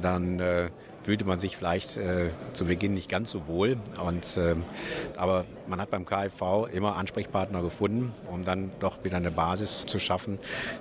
dann 0.00 0.40
fühlte 1.08 1.24
man 1.24 1.40
sich 1.40 1.56
vielleicht 1.56 1.96
äh, 1.96 2.28
zu 2.52 2.66
Beginn 2.66 2.92
nicht 2.92 3.08
ganz 3.08 3.30
so 3.30 3.46
wohl. 3.46 3.78
Und, 4.06 4.36
äh, 4.36 4.56
aber 5.16 5.46
man 5.66 5.80
hat 5.80 5.90
beim 5.90 6.04
KfV 6.04 6.66
immer 6.70 6.96
Ansprechpartner 6.96 7.62
gefunden, 7.62 8.12
um 8.30 8.44
dann 8.44 8.70
doch 8.78 9.02
wieder 9.04 9.16
eine 9.16 9.30
Basis 9.30 9.86
zu 9.86 9.98
schaffen, 9.98 10.38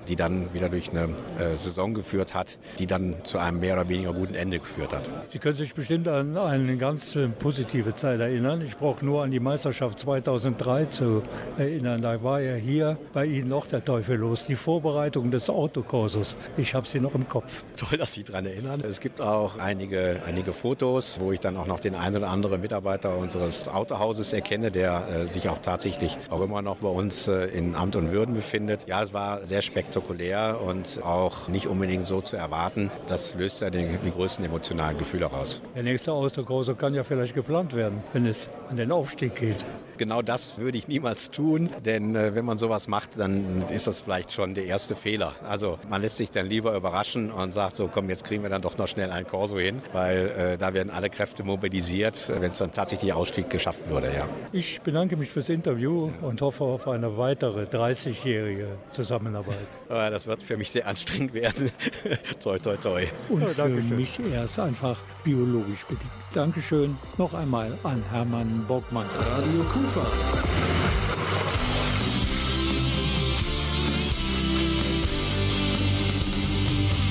die 0.10 0.18
dann 0.18 0.54
wieder 0.54 0.68
durch 0.68 0.90
eine 0.90 1.04
äh, 1.40 1.56
Saison 1.56 1.94
geführt 1.94 2.34
hat, 2.34 2.58
die 2.78 2.88
dann 2.88 3.16
zu 3.24 3.38
einem 3.38 3.62
mehr 3.62 3.76
oder 3.76 3.88
weniger 3.88 4.12
guten 4.12 4.36
Ende 4.36 4.60
geführt 4.60 4.94
hat. 4.94 5.10
Sie 5.30 5.40
können 5.40 5.56
sich 5.56 5.74
bestimmt 5.74 6.10
an 6.10 6.36
eine 6.36 6.76
ganz 6.76 7.16
äh, 7.16 7.30
positive 7.30 7.96
Zeit 7.96 8.20
erinnern. 8.20 8.62
Ich 8.62 8.76
brauche 8.76 9.06
nur 9.06 9.24
an 9.24 9.32
die 9.32 9.40
Meisterschaft 9.40 9.98
2003 10.00 10.86
zu 10.88 11.24
erinnern. 11.58 12.02
Da 12.02 12.22
war 12.22 12.42
ja 12.42 12.56
hier 12.56 12.98
bei 13.14 13.26
Ihnen 13.26 13.48
noch 13.48 13.66
der 13.66 13.86
Teufel 13.86 14.18
los. 14.18 14.46
Die 14.46 14.56
Vorbereitung 14.56 15.32
des 15.32 15.50
Autokurses. 15.50 16.36
Ich 16.58 16.76
habe 16.76 16.86
sie 16.86 17.00
noch 17.00 17.16
im 17.16 17.30
Kopf. 17.30 17.64
Toll, 17.78 17.98
dass 17.98 18.14
Sie 18.14 18.26
daran 18.26 18.46
erinnern. 18.46 18.82
Es 18.82 19.00
gibt 19.00 19.22
auch 19.22 19.58
einige, 19.58 20.17
einige 20.26 20.54
Fotos, 20.54 21.20
wo 21.20 21.32
ich 21.32 21.40
dann 21.40 21.58
auch 21.58 21.68
noch 21.68 21.80
den 21.80 21.96
einen 21.96 22.18
oder 22.18 22.30
anderen 22.30 22.62
Mitarbeiter 22.62 23.18
unseres 23.18 23.68
Autohauses 23.68 24.34
erkenne, 24.34 24.72
der 24.72 25.08
äh, 25.08 25.28
sich 25.28 25.50
auch 25.50 25.60
tatsächlich 25.60 26.18
auch 26.30 26.42
immer 26.42 26.62
noch 26.62 26.78
bei 26.78 26.88
uns 26.88 27.28
äh, 27.28 27.46
in 27.46 27.76
Amt 27.76 27.96
und 27.96 28.12
Würden 28.12 28.36
befindet. 28.36 28.88
Ja, 28.88 29.04
es 29.04 29.14
war 29.14 29.46
sehr 29.46 29.62
spektakulär 29.62 30.60
und 30.66 31.02
auch 31.04 31.48
nicht 31.48 31.68
unbedingt 31.68 32.08
so 32.08 32.22
zu 32.22 32.38
erwarten. 32.38 32.92
Das 33.08 33.36
löst 33.36 33.62
ja 33.62 33.70
die, 33.70 33.98
die 34.04 34.12
größten 34.12 34.44
emotionalen 34.46 34.98
Gefühle 34.98 35.26
raus. 35.26 35.62
Der 35.76 35.84
nächste 35.84 36.12
Autokurse 36.12 36.76
kann 36.76 36.94
ja 36.94 37.04
vielleicht 37.04 37.34
geplant 37.34 37.76
werden, 37.76 38.04
wenn 38.14 38.26
es 38.26 38.50
an 38.70 38.78
den 38.78 38.92
Aufstieg 38.92 39.36
geht. 39.36 39.66
Genau 39.98 40.22
das 40.22 40.60
würde 40.60 40.78
ich 40.78 40.88
niemals 40.88 41.32
tun, 41.32 41.72
denn 41.84 42.16
äh, 42.16 42.36
wenn 42.36 42.46
man 42.46 42.58
sowas 42.58 42.88
macht, 42.88 43.18
dann 43.18 43.64
ist 43.70 43.88
das 43.88 44.00
vielleicht 44.00 44.32
schon 44.32 44.54
der 44.54 44.66
erste 44.66 44.96
Fehler. 44.96 45.36
Also 45.48 45.80
man 45.90 46.02
lässt 46.02 46.18
sich 46.18 46.30
dann 46.30 46.46
lieber 46.46 46.76
überraschen 46.76 47.32
und 47.32 47.52
sagt 47.52 47.76
so, 47.76 47.90
komm, 47.92 48.10
jetzt 48.10 48.24
kriegen 48.24 48.44
wir 48.44 48.50
dann 48.50 48.62
doch 48.62 48.78
noch 48.78 48.88
schnell 48.88 49.10
ein 49.10 49.26
Corso 49.26 49.58
hin, 49.58 49.82
weil 49.94 50.07
äh, 50.16 50.58
da 50.58 50.74
werden 50.74 50.90
alle 50.92 51.10
Kräfte 51.10 51.44
mobilisiert, 51.44 52.30
äh, 52.30 52.42
wenn 52.42 52.50
es 52.50 52.58
dann 52.58 52.72
tatsächlich 52.72 53.14
Ausstieg 53.14 53.50
geschafft 53.50 53.90
würde, 53.90 54.14
ja. 54.14 54.28
Ich 54.52 54.82
bedanke 54.82 55.18
mich 55.18 55.30
fürs 55.30 55.50
Interview 55.50 56.12
und 56.22 56.42
hoffe 56.42 56.64
auf 56.64 56.88
eine 56.88 57.18
weitere 57.18 57.64
30-jährige 57.64 58.68
Zusammenarbeit. 58.92 59.58
Das 60.18 60.26
wird 60.26 60.42
für 60.42 60.58
mich 60.58 60.72
sehr 60.72 60.88
anstrengend 60.88 61.34
werden. 61.34 61.72
toi, 62.42 62.58
toi, 62.58 62.76
toi. 62.78 63.06
Und 63.30 63.42
Ja, 63.42 63.66
für 63.66 63.70
mich 63.70 64.20
erst 64.34 64.60
einfach 64.60 64.98
biologisch 65.24 65.84
bedingt. 65.86 66.10
Dankeschön 66.34 66.96
noch 67.18 67.34
einmal 67.34 67.72
an 67.84 68.04
Hermann 68.12 68.66
Bockmann. 68.68 69.06
Radio 69.16 69.64
Kufa. 69.72 70.06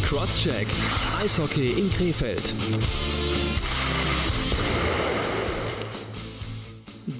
Crosscheck. 0.05 0.68
Eishockey 1.19 1.71
in 1.71 1.89
Krefeld. 1.89 2.55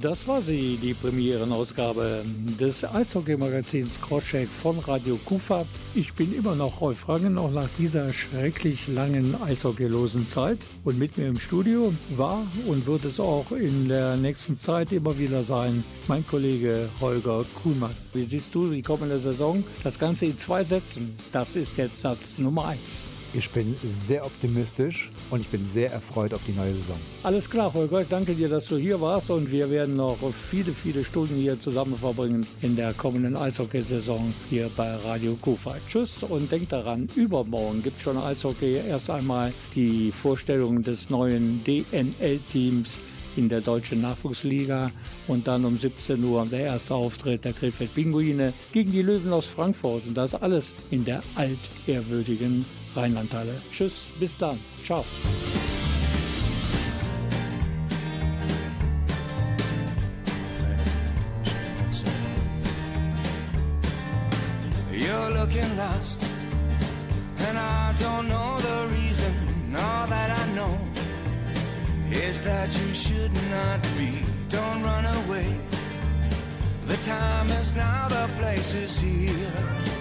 Das 0.03 0.29
war 0.29 0.43
sie, 0.43 0.77
die 0.77 0.93
Premierenausgabe 0.93 2.25
des 2.61 2.85
Eishockey-Magazins 2.85 3.99
Crosscheck 4.01 4.49
von 4.49 4.79
Radio 4.81 5.19
Kufa. 5.25 5.65
Ich 5.95 6.13
bin 6.13 6.37
immer 6.37 6.55
noch 6.55 6.83
Rolf 6.83 7.09
Rangen, 7.09 7.39
auch 7.39 7.51
nach 7.51 7.69
dieser 7.79 8.13
schrecklich 8.13 8.87
langen 8.89 9.35
eishockeylosen 9.41 10.29
Zeit. 10.29 10.69
Und 10.85 10.99
mit 10.99 11.17
mir 11.17 11.29
im 11.29 11.41
Studio 11.41 11.95
war 12.17 12.47
und 12.67 12.87
wird 12.87 13.07
es 13.07 13.19
auch 13.19 13.51
in 13.53 13.89
der 13.89 14.17
nächsten 14.17 14.57
Zeit 14.57 14.93
immer 14.93 15.19
wieder 15.19 15.43
sein, 15.43 15.85
mein 16.07 16.27
Kollege 16.27 16.91
Holger 17.01 17.47
Kuhlmann. 17.63 17.97
Wie 18.13 18.25
siehst 18.25 18.55
du 18.55 18.71
die 18.71 18.83
kommende 18.83 19.19
Saison? 19.19 19.65
Das 19.83 19.99
Ganze 19.99 20.27
in 20.27 20.37
zwei 20.37 20.63
Sätzen. 20.65 21.17
Das 21.33 21.57
ist 21.57 21.79
jetzt 21.79 22.03
Satz 22.03 22.39
Nummer 22.39 22.67
eins. 22.67 23.09
Ich 23.33 23.51
bin 23.51 23.77
sehr 23.87 24.25
optimistisch 24.25 25.11
und 25.31 25.41
ich 25.41 25.49
bin 25.49 25.67
sehr 25.67 25.93
erfreut 25.93 26.33
auf 26.33 26.41
die 26.47 26.53
neue 26.53 26.75
Saison. 26.75 26.97
Alles 27.23 27.51
klar, 27.51 27.73
Holger, 27.75 28.03
ich 28.03 28.09
danke 28.09 28.35
dir, 28.35 28.49
dass 28.49 28.67
du 28.69 28.77
hier 28.77 29.01
warst 29.01 29.31
und 29.31 29.51
wir 29.51 29.71
werden 29.71 29.97
noch 29.97 30.17
viele, 30.33 30.73
viele 30.73 31.05
Stunden 31.05 31.35
hier 31.35 31.59
zusammen 31.59 31.97
verbringen 31.97 32.47
in 32.63 32.77
der 32.77 32.95
kommenden 32.95 33.37
Eishockeysaison 33.37 34.33
hier 34.49 34.71
bei 34.75 34.95
Radio 34.97 35.37
Kufa. 35.41 35.77
Tschüss 35.89 36.23
und 36.23 36.51
denkt 36.51 36.73
daran, 36.73 37.09
übermorgen 37.15 37.83
gibt 37.83 37.99
es 37.99 38.05
schon 38.05 38.17
Eishockey. 38.17 38.77
Erst 38.89 39.11
einmal 39.11 39.53
die 39.75 40.13
Vorstellung 40.13 40.83
des 40.83 41.11
neuen 41.11 41.63
DNL-Teams 41.65 43.01
in 43.37 43.49
der 43.49 43.61
deutschen 43.61 44.01
Nachwuchsliga 44.01 44.91
und 45.29 45.47
dann 45.47 45.65
um 45.65 45.79
17 45.79 46.23
Uhr 46.25 46.47
der 46.47 46.61
erste 46.61 46.95
Auftritt 46.95 47.45
der 47.45 47.53
Krefeld 47.53 47.95
Pinguine 47.95 48.53
gegen 48.73 48.93
die 48.93 49.03
Löwen 49.03 49.33
aus 49.33 49.47
Frankfurt 49.47 50.07
und 50.07 50.15
das 50.15 50.35
alles 50.35 50.75
in 50.91 51.05
der 51.05 51.23
altehrwürdigen 51.35 52.65
Rheinlandhalle. 52.97 53.61
Tschüss, 53.71 54.07
bis 54.19 54.39
dann. 54.39 54.59
Ciao. 54.83 55.05
You're 64.93 65.31
looking 65.39 65.77
lost, 65.77 66.25
and 67.49 67.59
I 67.59 67.95
don't 67.99 68.29
know 68.29 68.59
the 68.61 68.89
reason. 68.95 69.33
All 69.75 70.07
that 70.09 70.31
I 70.31 70.55
know 70.55 70.79
is 72.11 72.41
that 72.43 72.69
you 72.81 72.95
should 72.95 73.33
not 73.51 73.83
be. 73.99 74.25
Don't 74.49 74.83
run 74.83 75.05
away. 75.05 75.55
The 76.87 76.97
time 76.99 77.51
is 77.61 77.75
now, 77.75 78.09
the 78.09 78.27
place 78.39 78.75
is 78.75 78.99
here. 78.99 79.96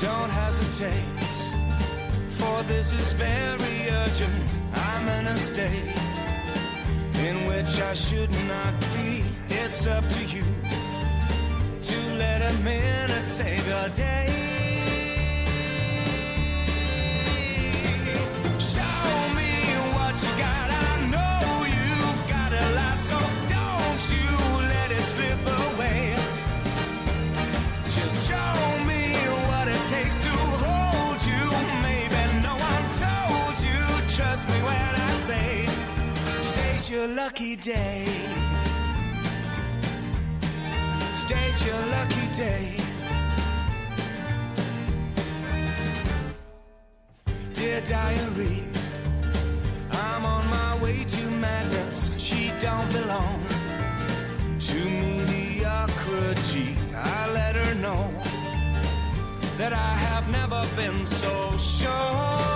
Don't 0.00 0.28
hesitate, 0.28 1.04
for 2.28 2.62
this 2.64 2.92
is 2.92 3.12
very 3.12 3.90
urgent. 3.90 4.54
I'm 4.74 5.08
in 5.08 5.26
a 5.26 5.36
state 5.36 5.94
in 7.24 7.46
which 7.46 7.80
I 7.80 7.94
should 7.94 8.32
not 8.48 8.74
be. 8.94 9.24
It's 9.48 9.86
up 9.86 10.06
to 10.08 10.24
you 10.24 10.44
to 11.80 12.14
let 12.18 12.42
a 12.42 12.54
minute 12.64 13.28
save 13.28 13.66
your 13.68 13.88
day. 13.90 14.43
Lucky 37.24 37.56
day. 37.56 38.04
Today's 41.20 41.66
your 41.66 41.82
lucky 41.96 42.26
day. 42.34 42.76
Dear 47.54 47.80
diary, 47.80 48.62
I'm 49.90 50.26
on 50.26 50.46
my 50.50 50.78
way 50.82 51.02
to 51.02 51.30
madness. 51.46 52.10
She 52.18 52.52
don't 52.60 52.92
belong 52.92 53.40
to 54.68 54.78
mediocrity. 55.04 56.76
I 56.94 57.30
let 57.32 57.56
her 57.56 57.74
know 57.76 58.04
that 59.56 59.72
I 59.72 59.92
have 60.08 60.28
never 60.28 60.62
been 60.76 61.06
so 61.06 61.56
sure. 61.56 62.53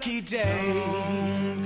Lucky 0.00 0.22
day. 0.22 1.59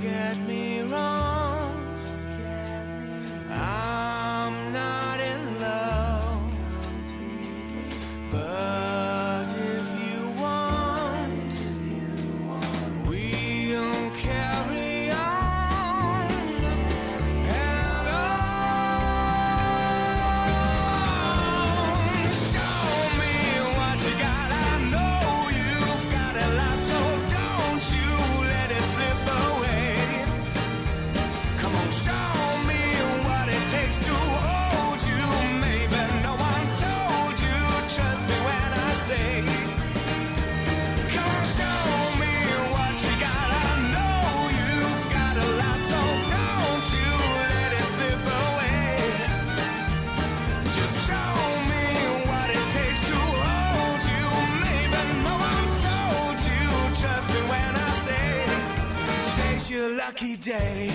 Day. 60.45 60.91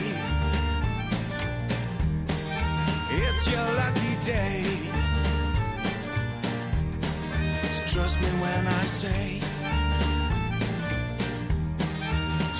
It's 3.11 3.51
your 3.51 3.69
lucky 3.83 4.15
day. 4.21 4.63
So 7.73 7.99
trust 7.99 8.21
me 8.21 8.29
when 8.39 8.67
I 8.69 8.85
say 8.85 9.41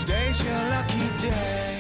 today's 0.01 0.45
your 0.45 0.63
lucky 0.71 1.29
day. 1.29 1.80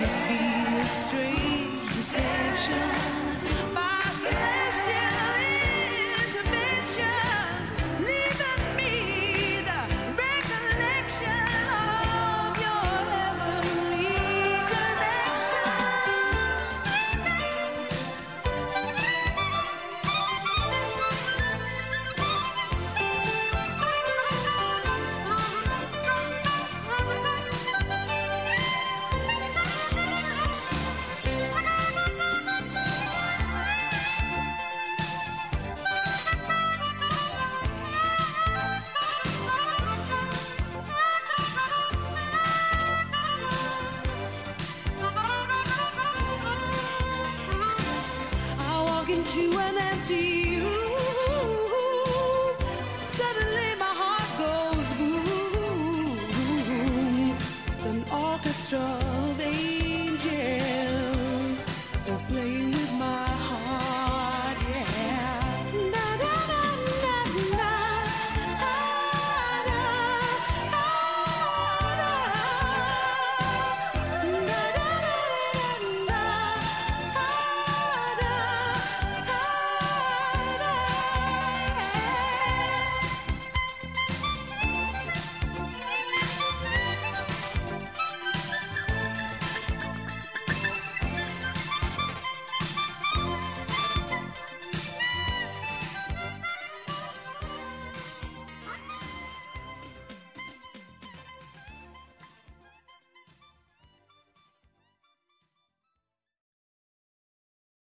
Must 0.00 0.28
be 0.28 0.34
a 0.34 0.86
strange 0.86 1.94
deception 1.94 3.29